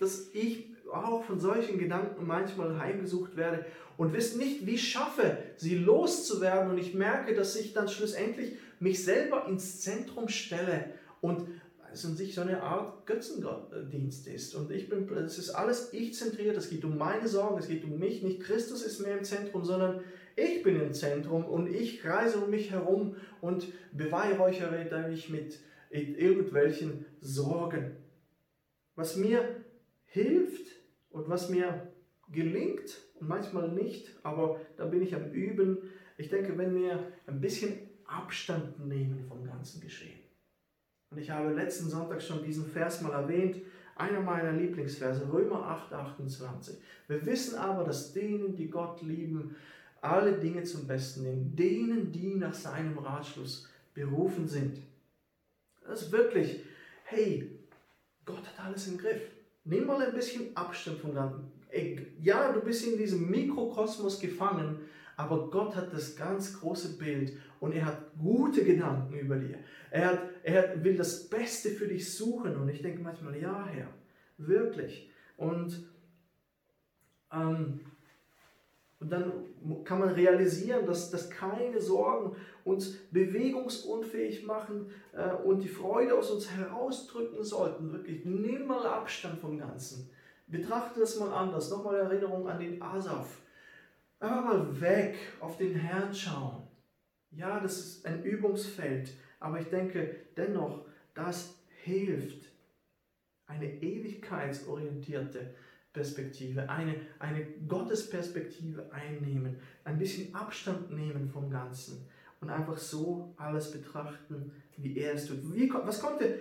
[0.00, 3.64] dass ich auch von solchen Gedanken manchmal heimgesucht werde
[3.96, 6.70] und wisst nicht, wie ich schaffe, sie loszuwerden.
[6.70, 11.46] Und ich merke, dass ich dann schlussendlich mich selber ins Zentrum stelle und
[11.92, 14.54] es an sich so eine Art Götzendienst ist.
[14.54, 17.84] Und ich bin, es ist alles ich zentriert, es geht um meine Sorgen, es geht
[17.84, 18.22] um mich.
[18.22, 20.00] Nicht Christus ist mehr im Zentrum, sondern
[20.36, 25.58] ich bin im Zentrum und ich kreise um mich herum und beweihräuchere mich mit
[25.90, 27.96] irgendwelchen Sorgen.
[28.96, 29.64] Was mir
[30.06, 30.72] hilft
[31.10, 31.92] und was mir
[32.30, 35.78] gelingt und manchmal nicht, aber da bin ich am Üben.
[36.16, 40.20] Ich denke, wenn wir ein bisschen Abstand nehmen vom ganzen Geschehen.
[41.10, 43.62] Und ich habe letzten Sonntag schon diesen Vers mal erwähnt,
[43.96, 46.76] einer meiner Lieblingsverse, Römer 8, 28.
[47.06, 49.54] Wir wissen aber, dass denen, die Gott lieben,
[50.04, 54.78] alle Dinge zum Besten nehmen, denen, die nach seinem Ratschluss berufen sind.
[55.86, 56.60] Das ist wirklich,
[57.04, 57.58] hey,
[58.24, 59.22] Gott hat alles im Griff.
[59.64, 61.50] Nimm mal ein bisschen Abstand von dann.
[62.20, 64.78] ja, du bist in diesem Mikrokosmos gefangen,
[65.16, 69.58] aber Gott hat das ganz große Bild und er hat gute Gedanken über dir.
[69.90, 73.88] Er, hat, er will das Beste für dich suchen und ich denke manchmal, ja Herr,
[74.38, 75.10] wirklich.
[75.36, 75.86] Und,
[77.32, 77.80] ähm,
[79.04, 85.68] und dann kann man realisieren, dass, dass keine Sorgen uns bewegungsunfähig machen äh, und die
[85.68, 87.92] Freude aus uns herausdrücken sollten.
[87.92, 90.08] Wirklich, nimm mal Abstand vom Ganzen.
[90.46, 91.70] Betrachte das mal anders.
[91.70, 93.42] Nochmal Erinnerung an den Asaf.
[94.20, 96.62] Einfach mal weg, auf den Herrn schauen.
[97.30, 102.46] Ja, das ist ein Übungsfeld, aber ich denke dennoch, das hilft.
[103.46, 105.54] Eine ewigkeitsorientierte
[105.94, 112.08] Perspektive, eine, eine Gottesperspektive einnehmen, ein bisschen Abstand nehmen vom Ganzen
[112.40, 115.38] und einfach so alles betrachten, wie er es tut.
[115.54, 116.40] Wie, was konnte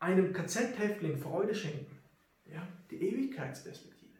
[0.00, 1.98] einem KZ-Häftling Freude schenken?
[2.46, 4.10] Ja, die Ewigkeitsperspektive.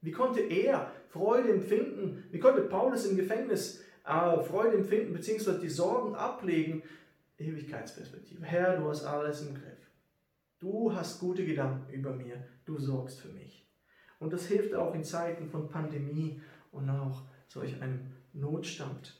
[0.00, 2.24] Wie konnte er Freude empfinden?
[2.30, 6.82] Wie konnte Paulus im Gefängnis äh, Freude empfinden, beziehungsweise die Sorgen ablegen?
[7.38, 8.42] Ewigkeitsperspektive.
[8.42, 9.77] Herr, du hast alles im Griff.
[10.60, 12.44] Du hast gute Gedanken über mir.
[12.64, 13.66] Du sorgst für mich.
[14.18, 16.40] Und das hilft auch in Zeiten von Pandemie
[16.72, 19.14] und auch solch einem Notstand.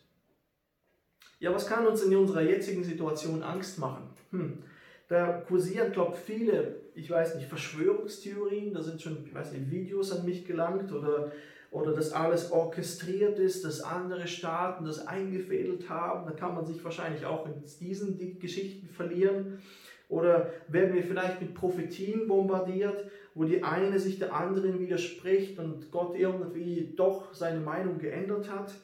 [1.38, 4.10] Ja, was kann uns in unserer jetzigen Situation Angst machen?
[4.30, 4.64] Hm.
[5.06, 9.70] Da kursieren, glaube ich, viele, ich weiß nicht, Verschwörungstheorien, da sind schon, ich weiß nicht,
[9.70, 11.32] Videos an mich gelangt oder,
[11.70, 16.26] oder dass alles orchestriert ist, dass andere Staaten das eingefädelt haben.
[16.26, 19.60] Da kann man sich wahrscheinlich auch in diesen Geschichten verlieren.
[20.08, 25.90] Oder werden wir vielleicht mit Prophetien bombardiert, wo die eine sich der anderen widerspricht und
[25.92, 28.74] Gott irgendwie doch seine Meinung geändert hat?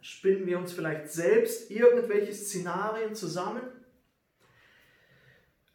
[0.00, 3.62] Spinnen wir uns vielleicht selbst irgendwelche Szenarien zusammen?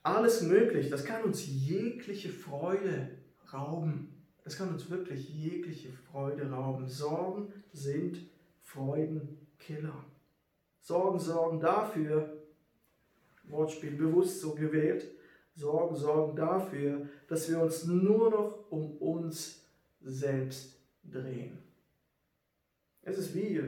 [0.01, 0.89] Alles möglich.
[0.89, 3.09] Das kann uns jegliche Freude
[3.53, 4.15] rauben.
[4.43, 6.87] Das kann uns wirklich jegliche Freude rauben.
[6.87, 8.19] Sorgen sind
[8.63, 10.05] Freudenkiller.
[10.81, 12.38] Sorgen sorgen dafür,
[13.49, 15.09] Wortspiel bewusst so gewählt,
[15.55, 19.65] Sorgen sorgen dafür, dass wir uns nur noch um uns
[20.01, 21.57] selbst drehen.
[23.01, 23.61] Es ist wie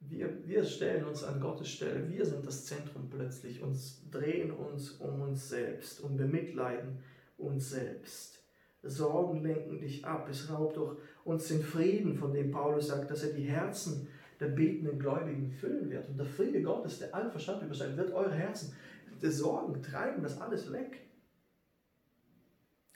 [0.00, 3.76] wir, wir stellen uns an Gottes Stelle, wir sind das Zentrum plötzlich und
[4.12, 6.98] drehen uns um uns selbst und bemitleiden
[7.36, 8.42] uns selbst.
[8.82, 13.24] Sorgen lenken dich ab, es raubt doch uns den Frieden, von dem Paulus sagt, dass
[13.24, 14.06] er die Herzen
[14.38, 16.08] der betenden Gläubigen füllen wird.
[16.08, 18.72] Und der Friede Gottes, der allen Verstand übersteigt, wird eure Herzen,
[19.22, 21.00] die Sorgen treiben das alles weg.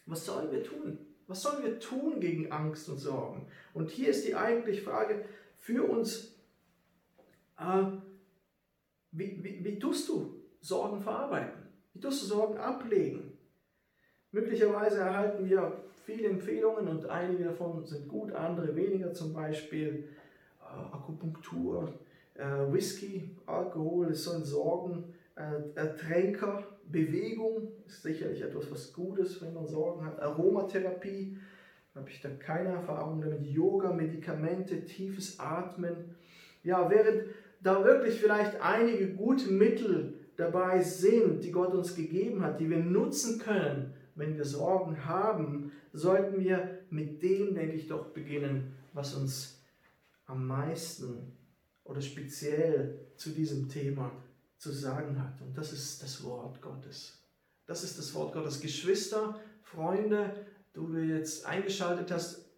[0.07, 0.99] Was sollen wir tun?
[1.27, 3.47] Was sollen wir tun gegen Angst und Sorgen?
[3.75, 5.25] Und hier ist die eigentliche Frage
[5.59, 6.35] für uns
[7.59, 7.85] äh,
[9.13, 11.63] wie, wie, wie tust du Sorgen verarbeiten?
[11.93, 13.37] Wie tust du Sorgen ablegen?
[14.33, 20.09] Möglicherweise erhalten wir viele Empfehlungen und einige davon sind gut, andere weniger, zum Beispiel
[20.61, 21.93] äh, Akupunktur,
[22.35, 29.55] äh, Whisky, Alkohol, es sollen Sorgen, äh, Tränker, Bewegung ist sicherlich etwas was Gutes, wenn
[29.55, 30.21] man Sorgen hat.
[30.21, 31.39] Aromatherapie,
[31.95, 33.47] habe ich da keine Erfahrung damit.
[33.47, 36.17] Yoga, Medikamente, tiefes Atmen.
[36.63, 37.25] Ja, während
[37.63, 42.79] da wirklich vielleicht einige gute Mittel dabei sind, die Gott uns gegeben hat, die wir
[42.79, 49.15] nutzen können, wenn wir Sorgen haben, sollten wir mit dem, denke ich, doch beginnen, was
[49.15, 49.63] uns
[50.27, 51.33] am meisten
[51.85, 54.11] oder speziell zu diesem Thema
[54.63, 55.41] zu sagen hat.
[55.43, 57.21] Und das ist das Wort Gottes.
[57.67, 58.61] Das ist das Wort Gottes.
[58.61, 62.49] Geschwister, Freunde, du jetzt eingeschaltet hast,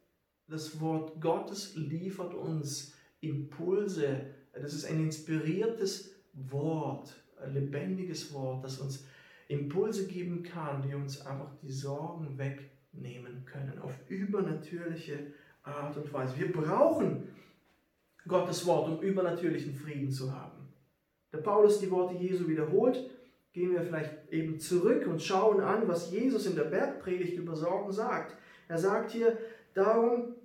[0.47, 8.81] das Wort Gottes liefert uns Impulse, das ist ein inspiriertes Wort, ein lebendiges Wort, das
[8.81, 9.05] uns
[9.49, 16.37] Impulse geben kann, die uns einfach die Sorgen wegnehmen können, auf übernatürliche Art und Weise.
[16.37, 17.29] Wir brauchen
[18.29, 20.54] Gottes Wort, um übernatürlichen Frieden zu haben.
[21.35, 23.11] Der Paulus die Worte Jesu wiederholt,
[23.53, 27.93] gehen wir vielleicht eben zurück und schauen an, was Jesus in der Bergpredigt über Sorgen
[27.93, 28.37] sagt.
[28.69, 29.37] Er sagt hier,
[29.75, 30.37] darum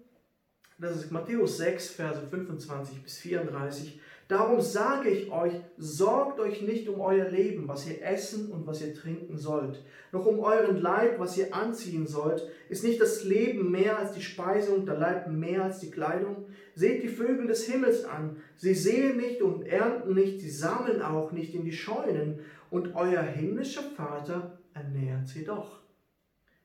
[0.79, 3.99] das ist Matthäus 6, Verse 25 bis 34.
[4.29, 8.79] Darum sage ich euch, sorgt euch nicht um euer Leben, was ihr essen und was
[8.79, 12.47] ihr trinken sollt, noch um euren Leib, was ihr anziehen sollt.
[12.69, 16.45] Ist nicht das Leben mehr als die Speise und der Leib mehr als die Kleidung?
[16.75, 18.37] Seht die Vögel des Himmels an.
[18.55, 23.23] Sie sehen nicht und ernten nicht, sie sammeln auch nicht in die Scheunen, und euer
[23.23, 25.79] himmlischer Vater ernährt sie doch.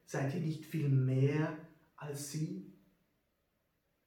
[0.05, 1.57] Seid ihr nicht viel mehr
[1.97, 2.71] als sie?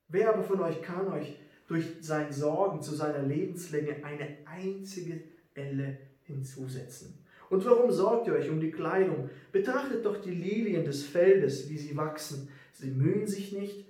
[0.10, 5.22] Wer aber von euch kann euch durch sein Sorgen zu seiner Lebenslänge eine einzige
[5.53, 7.26] Elle hinzusetzen?
[7.49, 9.30] Und warum sorgt ihr euch um die Kleidung?
[9.51, 12.49] Betrachtet doch die Lilien des Feldes, wie sie wachsen.
[12.74, 13.86] sie mühen sich nicht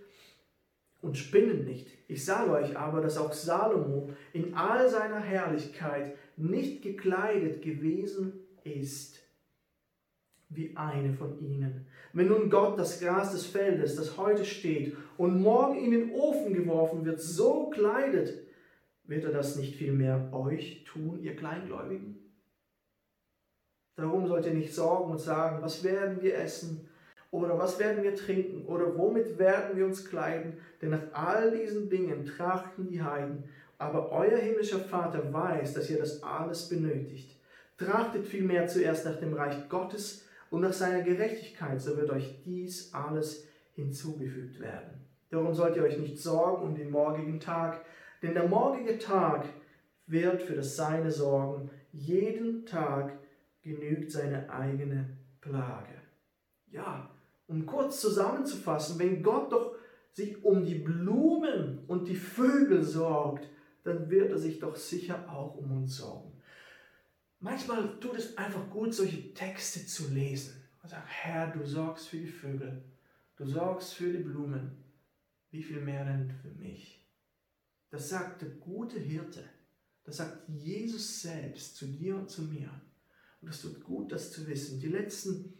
[1.01, 1.87] und spinnen nicht.
[2.07, 9.19] Ich sage euch aber, dass auch Salomo in all seiner Herrlichkeit nicht gekleidet gewesen ist
[10.49, 11.87] wie eine von ihnen.
[12.13, 16.53] Wenn nun Gott das Gras des Feldes, das heute steht und morgen in den Ofen
[16.53, 18.33] geworfen wird, so kleidet,
[19.05, 22.17] wird er das nicht vielmehr euch tun, ihr Kleingläubigen?
[23.95, 26.87] Darum sollt ihr nicht sorgen und sagen, was werden wir essen
[27.31, 31.89] oder was werden wir trinken oder womit werden wir uns kleiden, denn nach all diesen
[31.89, 33.45] Dingen trachten die Heiden.
[33.79, 37.39] Aber euer himmlischer Vater weiß, dass ihr das alles benötigt.
[37.77, 42.93] Trachtet vielmehr zuerst nach dem Reich Gottes und nach seiner Gerechtigkeit, so wird euch dies
[42.93, 44.96] alles hinzugefügt werden.
[45.29, 47.83] Darum sollt ihr euch nicht sorgen um den morgigen Tag,
[48.21, 49.45] denn der morgige Tag
[50.05, 51.69] wird für das Seine sorgen.
[51.91, 53.17] Jeden Tag
[53.61, 55.93] genügt seine eigene Plage.
[56.71, 57.09] Ja,
[57.47, 59.75] um kurz zusammenzufassen, wenn Gott doch
[60.11, 63.47] sich um die Blumen und die Vögel sorgt,
[63.83, 66.31] dann wird er sich doch sicher auch um uns sorgen.
[67.39, 72.17] Manchmal tut es einfach gut, solche Texte zu lesen und sagen, Herr, du sorgst für
[72.17, 72.83] die Vögel,
[73.37, 74.83] du sorgst für die Blumen,
[75.51, 77.05] wie viel mehr denn für mich?
[77.89, 79.43] Das sagt der gute Hirte,
[80.03, 82.69] das sagt Jesus selbst zu dir und zu mir.
[83.41, 84.79] Und es tut gut, das zu wissen.
[84.79, 85.53] Die letzten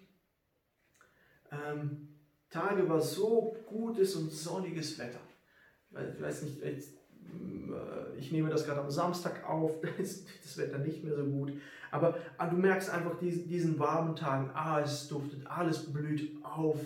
[1.52, 2.08] ähm,
[2.50, 5.20] Tage war so gutes und sonniges Wetter.
[5.92, 6.82] Ich weiß nicht, äh,
[8.18, 11.54] ich nehme das gerade am Samstag auf, da ist das Wetter nicht mehr so gut.
[11.92, 16.44] Aber, aber ah, du merkst einfach diesen, diesen warmen Tagen, ah, es duftet, alles blüht
[16.44, 16.80] auf.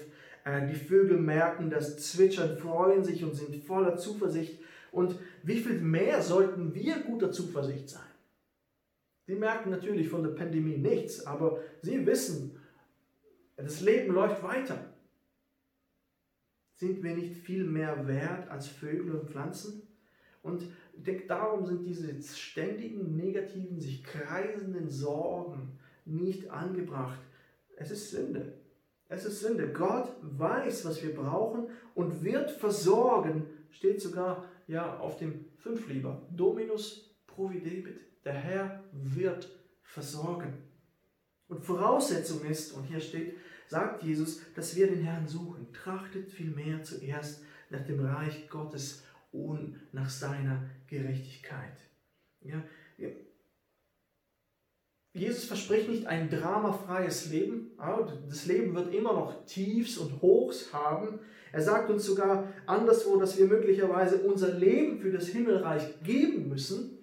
[0.43, 4.59] Äh, die Vögel merken das Zwitschern, freuen sich und sind voller Zuversicht.
[4.91, 8.01] Und wie viel mehr sollten wir guter Zuversicht sein?
[9.27, 12.59] Sie merken natürlich von der Pandemie nichts, aber sie wissen,
[13.55, 14.93] das Leben läuft weiter.
[16.75, 19.83] Sind wir nicht viel mehr wert als Vögel und Pflanzen?
[20.41, 20.63] Und
[21.27, 27.19] darum sind diese ständigen, negativen, sich kreisenden Sorgen nicht angebracht.
[27.75, 28.60] Es ist Sünde.
[29.11, 29.73] Es ist Sünde.
[29.73, 33.45] Gott weiß, was wir brauchen und wird versorgen.
[33.69, 36.25] Steht sogar ja auf dem Fünflieber.
[36.31, 37.99] Dominus providebit.
[38.23, 39.49] Der Herr wird
[39.83, 40.53] versorgen.
[41.49, 43.35] Und Voraussetzung ist, und hier steht,
[43.67, 45.73] sagt Jesus, dass wir den Herrn suchen.
[45.73, 49.03] Trachtet vielmehr zuerst nach dem Reich Gottes
[49.33, 51.75] und nach seiner Gerechtigkeit.
[52.39, 52.63] Ja,
[55.13, 57.71] Jesus verspricht nicht ein dramafreies Leben.
[58.29, 61.19] Das Leben wird immer noch Tiefs und Hochs haben.
[61.51, 66.97] Er sagt uns sogar anderswo, dass wir möglicherweise unser Leben für das Himmelreich geben müssen,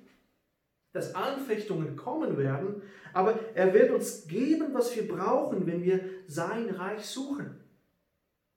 [0.92, 2.82] dass Anfechtungen kommen werden,
[3.12, 7.60] aber er wird uns geben, was wir brauchen, wenn wir sein Reich suchen.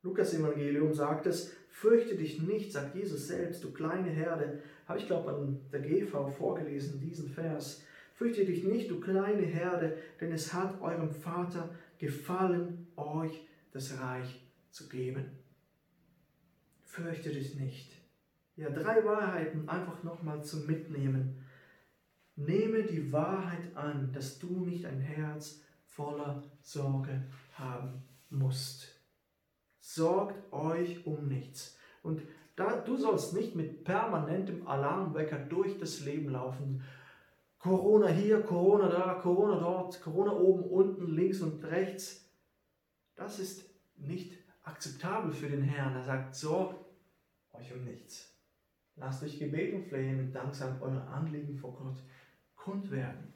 [0.02, 4.60] Lukas Evangelium sagt es, Fürchte dich nicht, sagt Jesus selbst, du kleine Herde.
[4.88, 7.82] Habe ich, glaube an der GV vorgelesen, diesen Vers.
[8.22, 14.46] Fürchte dich nicht, du kleine Herde, denn es hat eurem Vater gefallen, euch das Reich
[14.70, 15.26] zu geben.
[16.84, 17.92] Fürchte dich nicht.
[18.56, 21.44] Ja, drei Wahrheiten einfach nochmal zum Mitnehmen.
[22.36, 27.24] Nehme die Wahrheit an, dass du nicht ein Herz voller Sorge
[27.56, 29.02] haben musst
[29.82, 31.78] sorgt euch um nichts.
[32.04, 32.22] Und
[32.56, 36.84] da, du sollst nicht mit permanentem Alarmwecker durch das Leben laufen.
[37.62, 42.28] Corona hier, Corona da, Corona dort, Corona oben, unten, links und rechts.
[43.16, 44.34] Das ist nicht
[44.64, 45.96] akzeptabel für den Herrn.
[45.96, 46.84] Er sagt, sorgt
[47.54, 48.36] euch um nichts.
[48.96, 52.04] Lasst euch Gebet und Flehen mit Danksagen eure Anliegen vor Gott
[52.56, 53.32] kund werden.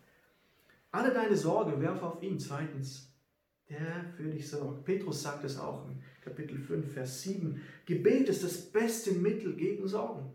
[0.92, 2.40] Alle deine Sorge werf auf ihn.
[2.40, 3.14] Zweitens,
[3.70, 4.86] der für dich sorgt.
[4.86, 7.62] Petrus sagt es auch in Kapitel 5, Vers 7.
[7.86, 10.34] Gebet ist das beste Mittel gegen Sorgen.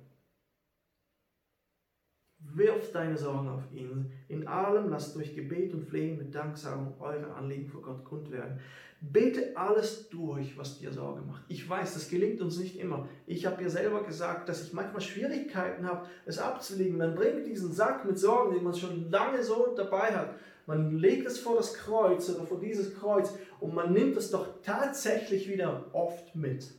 [2.54, 4.10] Wirf deine Sorgen auf ihn.
[4.28, 8.58] In allem lasst durch Gebet und Flehen mit Danksagung eure Anliegen vor Gott kund werden.
[9.00, 11.42] Bete alles durch, was dir Sorge macht.
[11.48, 13.08] Ich weiß, das gelingt uns nicht immer.
[13.26, 16.98] Ich habe ja selber gesagt, dass ich manchmal Schwierigkeiten habe, es abzulegen.
[16.98, 20.34] Man bringt diesen Sack mit Sorgen, den man schon lange so dabei hat.
[20.66, 24.60] Man legt es vor das Kreuz oder vor dieses Kreuz und man nimmt es doch
[24.62, 26.70] tatsächlich wieder oft mit.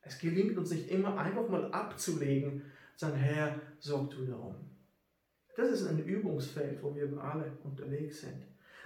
[0.00, 2.62] Es gelingt uns nicht immer einfach mal abzulegen
[2.96, 4.54] sagen, Herr, sorg du darum.
[5.56, 8.42] Das ist ein Übungsfeld, wo wir alle unterwegs sind.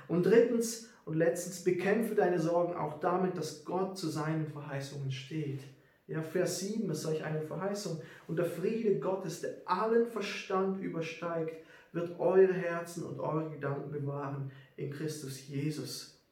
[0.07, 5.61] Und drittens und letztens, bekämpfe deine Sorgen auch damit, dass Gott zu seinen Verheißungen steht.
[6.07, 8.03] Ja, Vers 7 ist solch eine Verheißung.
[8.27, 14.51] Und der Friede Gottes, der allen Verstand übersteigt, wird eure Herzen und eure Gedanken bewahren
[14.77, 16.23] in Christus Jesus.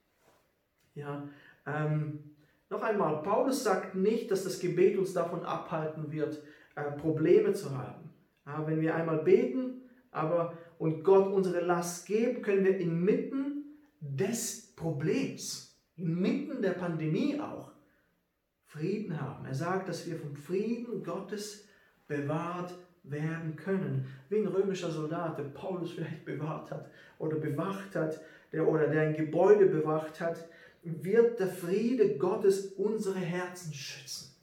[0.95, 1.26] Ja,
[1.66, 2.32] ähm,
[2.68, 6.43] Noch einmal, Paulus sagt nicht, dass das Gebet uns davon abhalten wird,
[6.74, 8.11] äh, Probleme zu haben.
[8.45, 9.86] Ja, wenn wir einmal beten
[10.16, 13.64] aber, und Gott unsere Last geben, können wir inmitten
[14.00, 17.72] des Problems, inmitten der Pandemie auch,
[18.66, 19.46] Frieden haben.
[19.46, 21.66] Er sagt, dass wir vom Frieden Gottes
[22.08, 24.06] bewahrt werden können.
[24.28, 28.20] Wie ein römischer Soldat, der Paulus vielleicht bewahrt hat oder bewacht hat,
[28.52, 30.48] der, oder der ein Gebäude bewacht hat,
[30.82, 34.34] wird der Friede Gottes unsere Herzen schützen.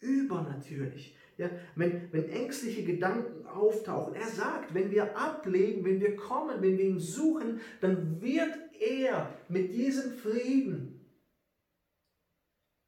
[0.00, 1.13] Übernatürlich.
[1.36, 6.78] Ja, wenn, wenn ängstliche Gedanken auftauchen, er sagt, wenn wir ablegen, wenn wir kommen, wenn
[6.78, 11.10] wir ihn suchen, dann wird er mit diesem Frieden,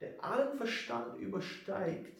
[0.00, 2.16] der allen Verstand übersteigt,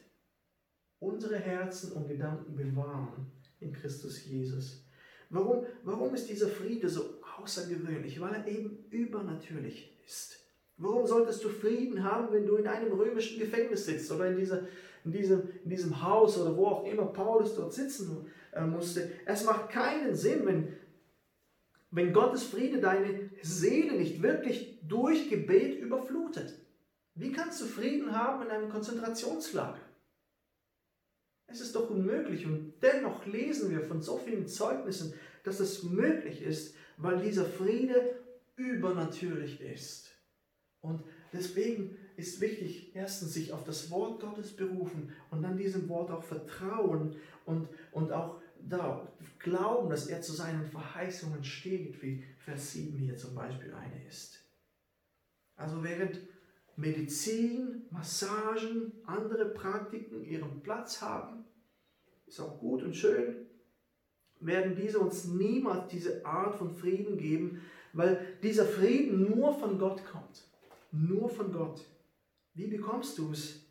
[0.99, 4.85] unsere Herzen und Gedanken bewahren in Christus Jesus.
[5.31, 8.21] Warum, warum ist dieser Friede so außergewöhnlich?
[8.21, 10.41] Weil er eben übernatürlich ist.
[10.79, 14.69] Warum solltest du Frieden haben, wenn du in einem römischen Gefängnis sitzt oder in, dieser,
[15.07, 19.11] in, diesem, in diesem Haus oder wo auch immer Paulus dort sitzen äh, musste?
[19.25, 20.77] Es macht keinen Sinn, wenn,
[21.91, 26.55] wenn Gottes Friede deine Seele nicht wirklich durch Gebet überflutet.
[27.15, 29.81] Wie kannst du Frieden haben in einem Konzentrationslager?
[31.47, 36.43] Es ist doch unmöglich und dennoch lesen wir von so vielen Zeugnissen, dass es möglich
[36.43, 38.19] ist, weil dieser Friede
[38.57, 40.11] übernatürlich ist.
[40.81, 46.11] Und deswegen ist wichtig, erstens sich auf das Wort Gottes berufen und dann diesem Wort
[46.11, 49.07] auch vertrauen und, und auch da
[49.39, 54.43] glauben, dass er zu seinen Verheißungen steht, wie Vers 7 hier zum Beispiel eine ist.
[55.57, 56.21] Also während
[56.77, 61.45] Medizin, Massagen, andere Praktiken ihren Platz haben,
[62.27, 63.47] ist auch gut und schön,
[64.41, 67.63] werden diese uns niemals diese Art von Frieden geben,
[67.93, 70.45] weil dieser Frieden nur von Gott kommt.
[70.93, 71.81] Nur von Gott.
[72.57, 73.67] Wie bekommst du es?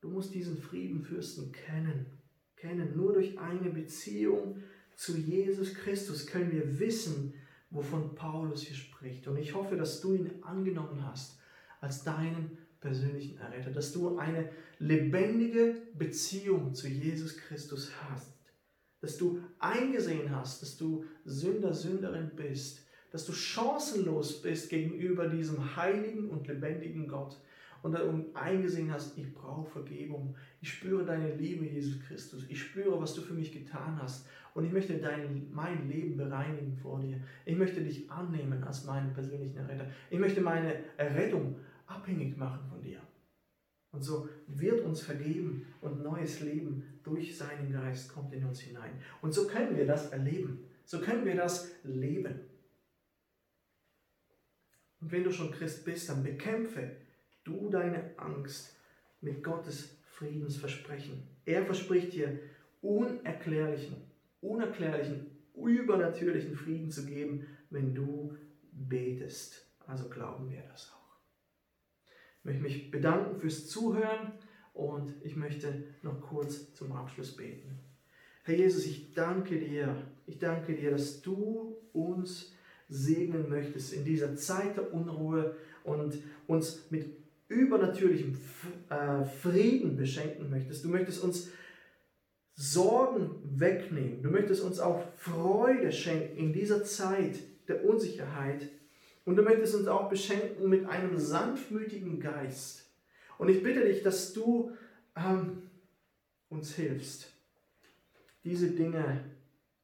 [0.00, 2.06] Du musst diesen Friedenfürsten kennen.
[2.56, 2.96] Kennen.
[2.96, 4.62] Nur durch eine Beziehung
[4.96, 7.34] zu Jesus Christus können wir wissen,
[7.70, 9.28] wovon Paulus hier spricht.
[9.28, 11.38] Und ich hoffe, dass du ihn angenommen hast
[11.80, 18.32] als deinen persönlichen Erretter, dass du eine lebendige Beziehung zu Jesus Christus hast,
[19.00, 25.76] dass du eingesehen hast, dass du Sünder, Sünderin bist, dass du chancenlos bist gegenüber diesem
[25.76, 27.40] heiligen und lebendigen Gott
[27.82, 27.96] und
[28.34, 33.20] eingesehen hast, ich brauche Vergebung, ich spüre deine Liebe, Jesus Christus, ich spüre, was du
[33.20, 37.20] für mich getan hast und ich möchte dein, mein Leben bereinigen vor dir.
[37.44, 39.86] Ich möchte dich annehmen als meinen persönlichen Erretter.
[40.10, 41.56] Ich möchte meine Errettung
[41.86, 42.98] abhängig machen von dir.
[43.92, 49.00] Und so wird uns vergeben und neues Leben durch seinen Geist kommt in uns hinein.
[49.22, 50.64] Und so können wir das erleben.
[50.84, 52.40] So können wir das leben.
[55.00, 56.96] Und wenn du schon Christ bist, dann bekämpfe
[57.44, 58.76] du deine Angst
[59.20, 61.22] mit Gottes Friedensversprechen.
[61.44, 62.38] Er verspricht dir
[62.82, 63.96] unerklärlichen,
[64.40, 68.36] unerklärlichen, übernatürlichen Frieden zu geben, wenn du
[68.72, 69.66] betest.
[69.86, 71.16] Also glauben wir das auch.
[72.40, 74.32] Ich möchte mich bedanken fürs Zuhören
[74.74, 77.80] und ich möchte noch kurz zum Abschluss beten.
[78.44, 82.54] Herr Jesus, ich danke dir, ich danke dir, dass du uns
[82.88, 87.16] segnen möchtest in dieser Zeit der Unruhe und uns mit
[87.48, 88.38] übernatürlichem
[88.90, 90.84] äh, Frieden beschenken möchtest.
[90.84, 91.48] Du möchtest uns
[92.54, 94.22] Sorgen wegnehmen.
[94.22, 98.68] Du möchtest uns auch Freude schenken in dieser Zeit der Unsicherheit
[99.24, 102.86] und du möchtest uns auch beschenken mit einem sanftmütigen Geist.
[103.36, 104.72] Und ich bitte dich, dass du
[105.14, 105.62] ähm,
[106.48, 107.32] uns hilfst,
[108.42, 109.24] diese Dinge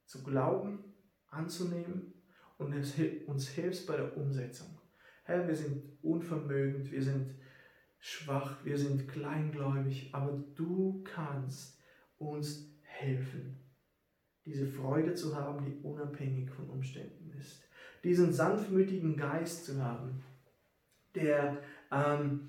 [0.06, 0.82] zu glauben,
[1.28, 2.13] anzunehmen
[2.58, 2.74] und
[3.26, 4.78] uns hilfst bei der Umsetzung.
[5.24, 7.34] Herr, wir sind unvermögend, wir sind
[7.98, 11.80] schwach, wir sind kleingläubig, aber du kannst
[12.18, 13.58] uns helfen,
[14.44, 17.64] diese Freude zu haben, die unabhängig von Umständen ist
[18.04, 20.22] diesen sanftmütigen Geist zu haben,
[21.14, 21.58] der
[21.90, 22.48] ähm,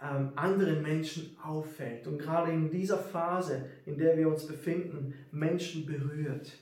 [0.00, 5.86] ähm, anderen Menschen auffällt und gerade in dieser Phase, in der wir uns befinden, Menschen
[5.86, 6.52] berührt.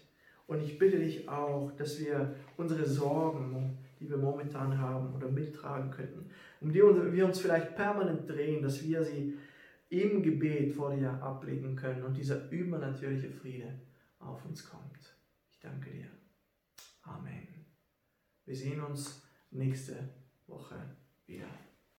[0.51, 5.93] Und ich bitte dich auch, dass wir unsere Sorgen, die wir momentan haben oder mittragen
[5.93, 6.29] könnten,
[6.61, 9.39] um die wir uns vielleicht permanent drehen, dass wir sie
[9.91, 13.79] im Gebet vor dir ablegen können und dieser übernatürliche Friede
[14.19, 15.15] auf uns kommt.
[15.53, 16.09] Ich danke dir.
[17.03, 17.47] Amen.
[18.45, 19.23] Wir sehen uns
[19.53, 20.09] nächste
[20.49, 20.75] Woche
[21.27, 21.47] wieder.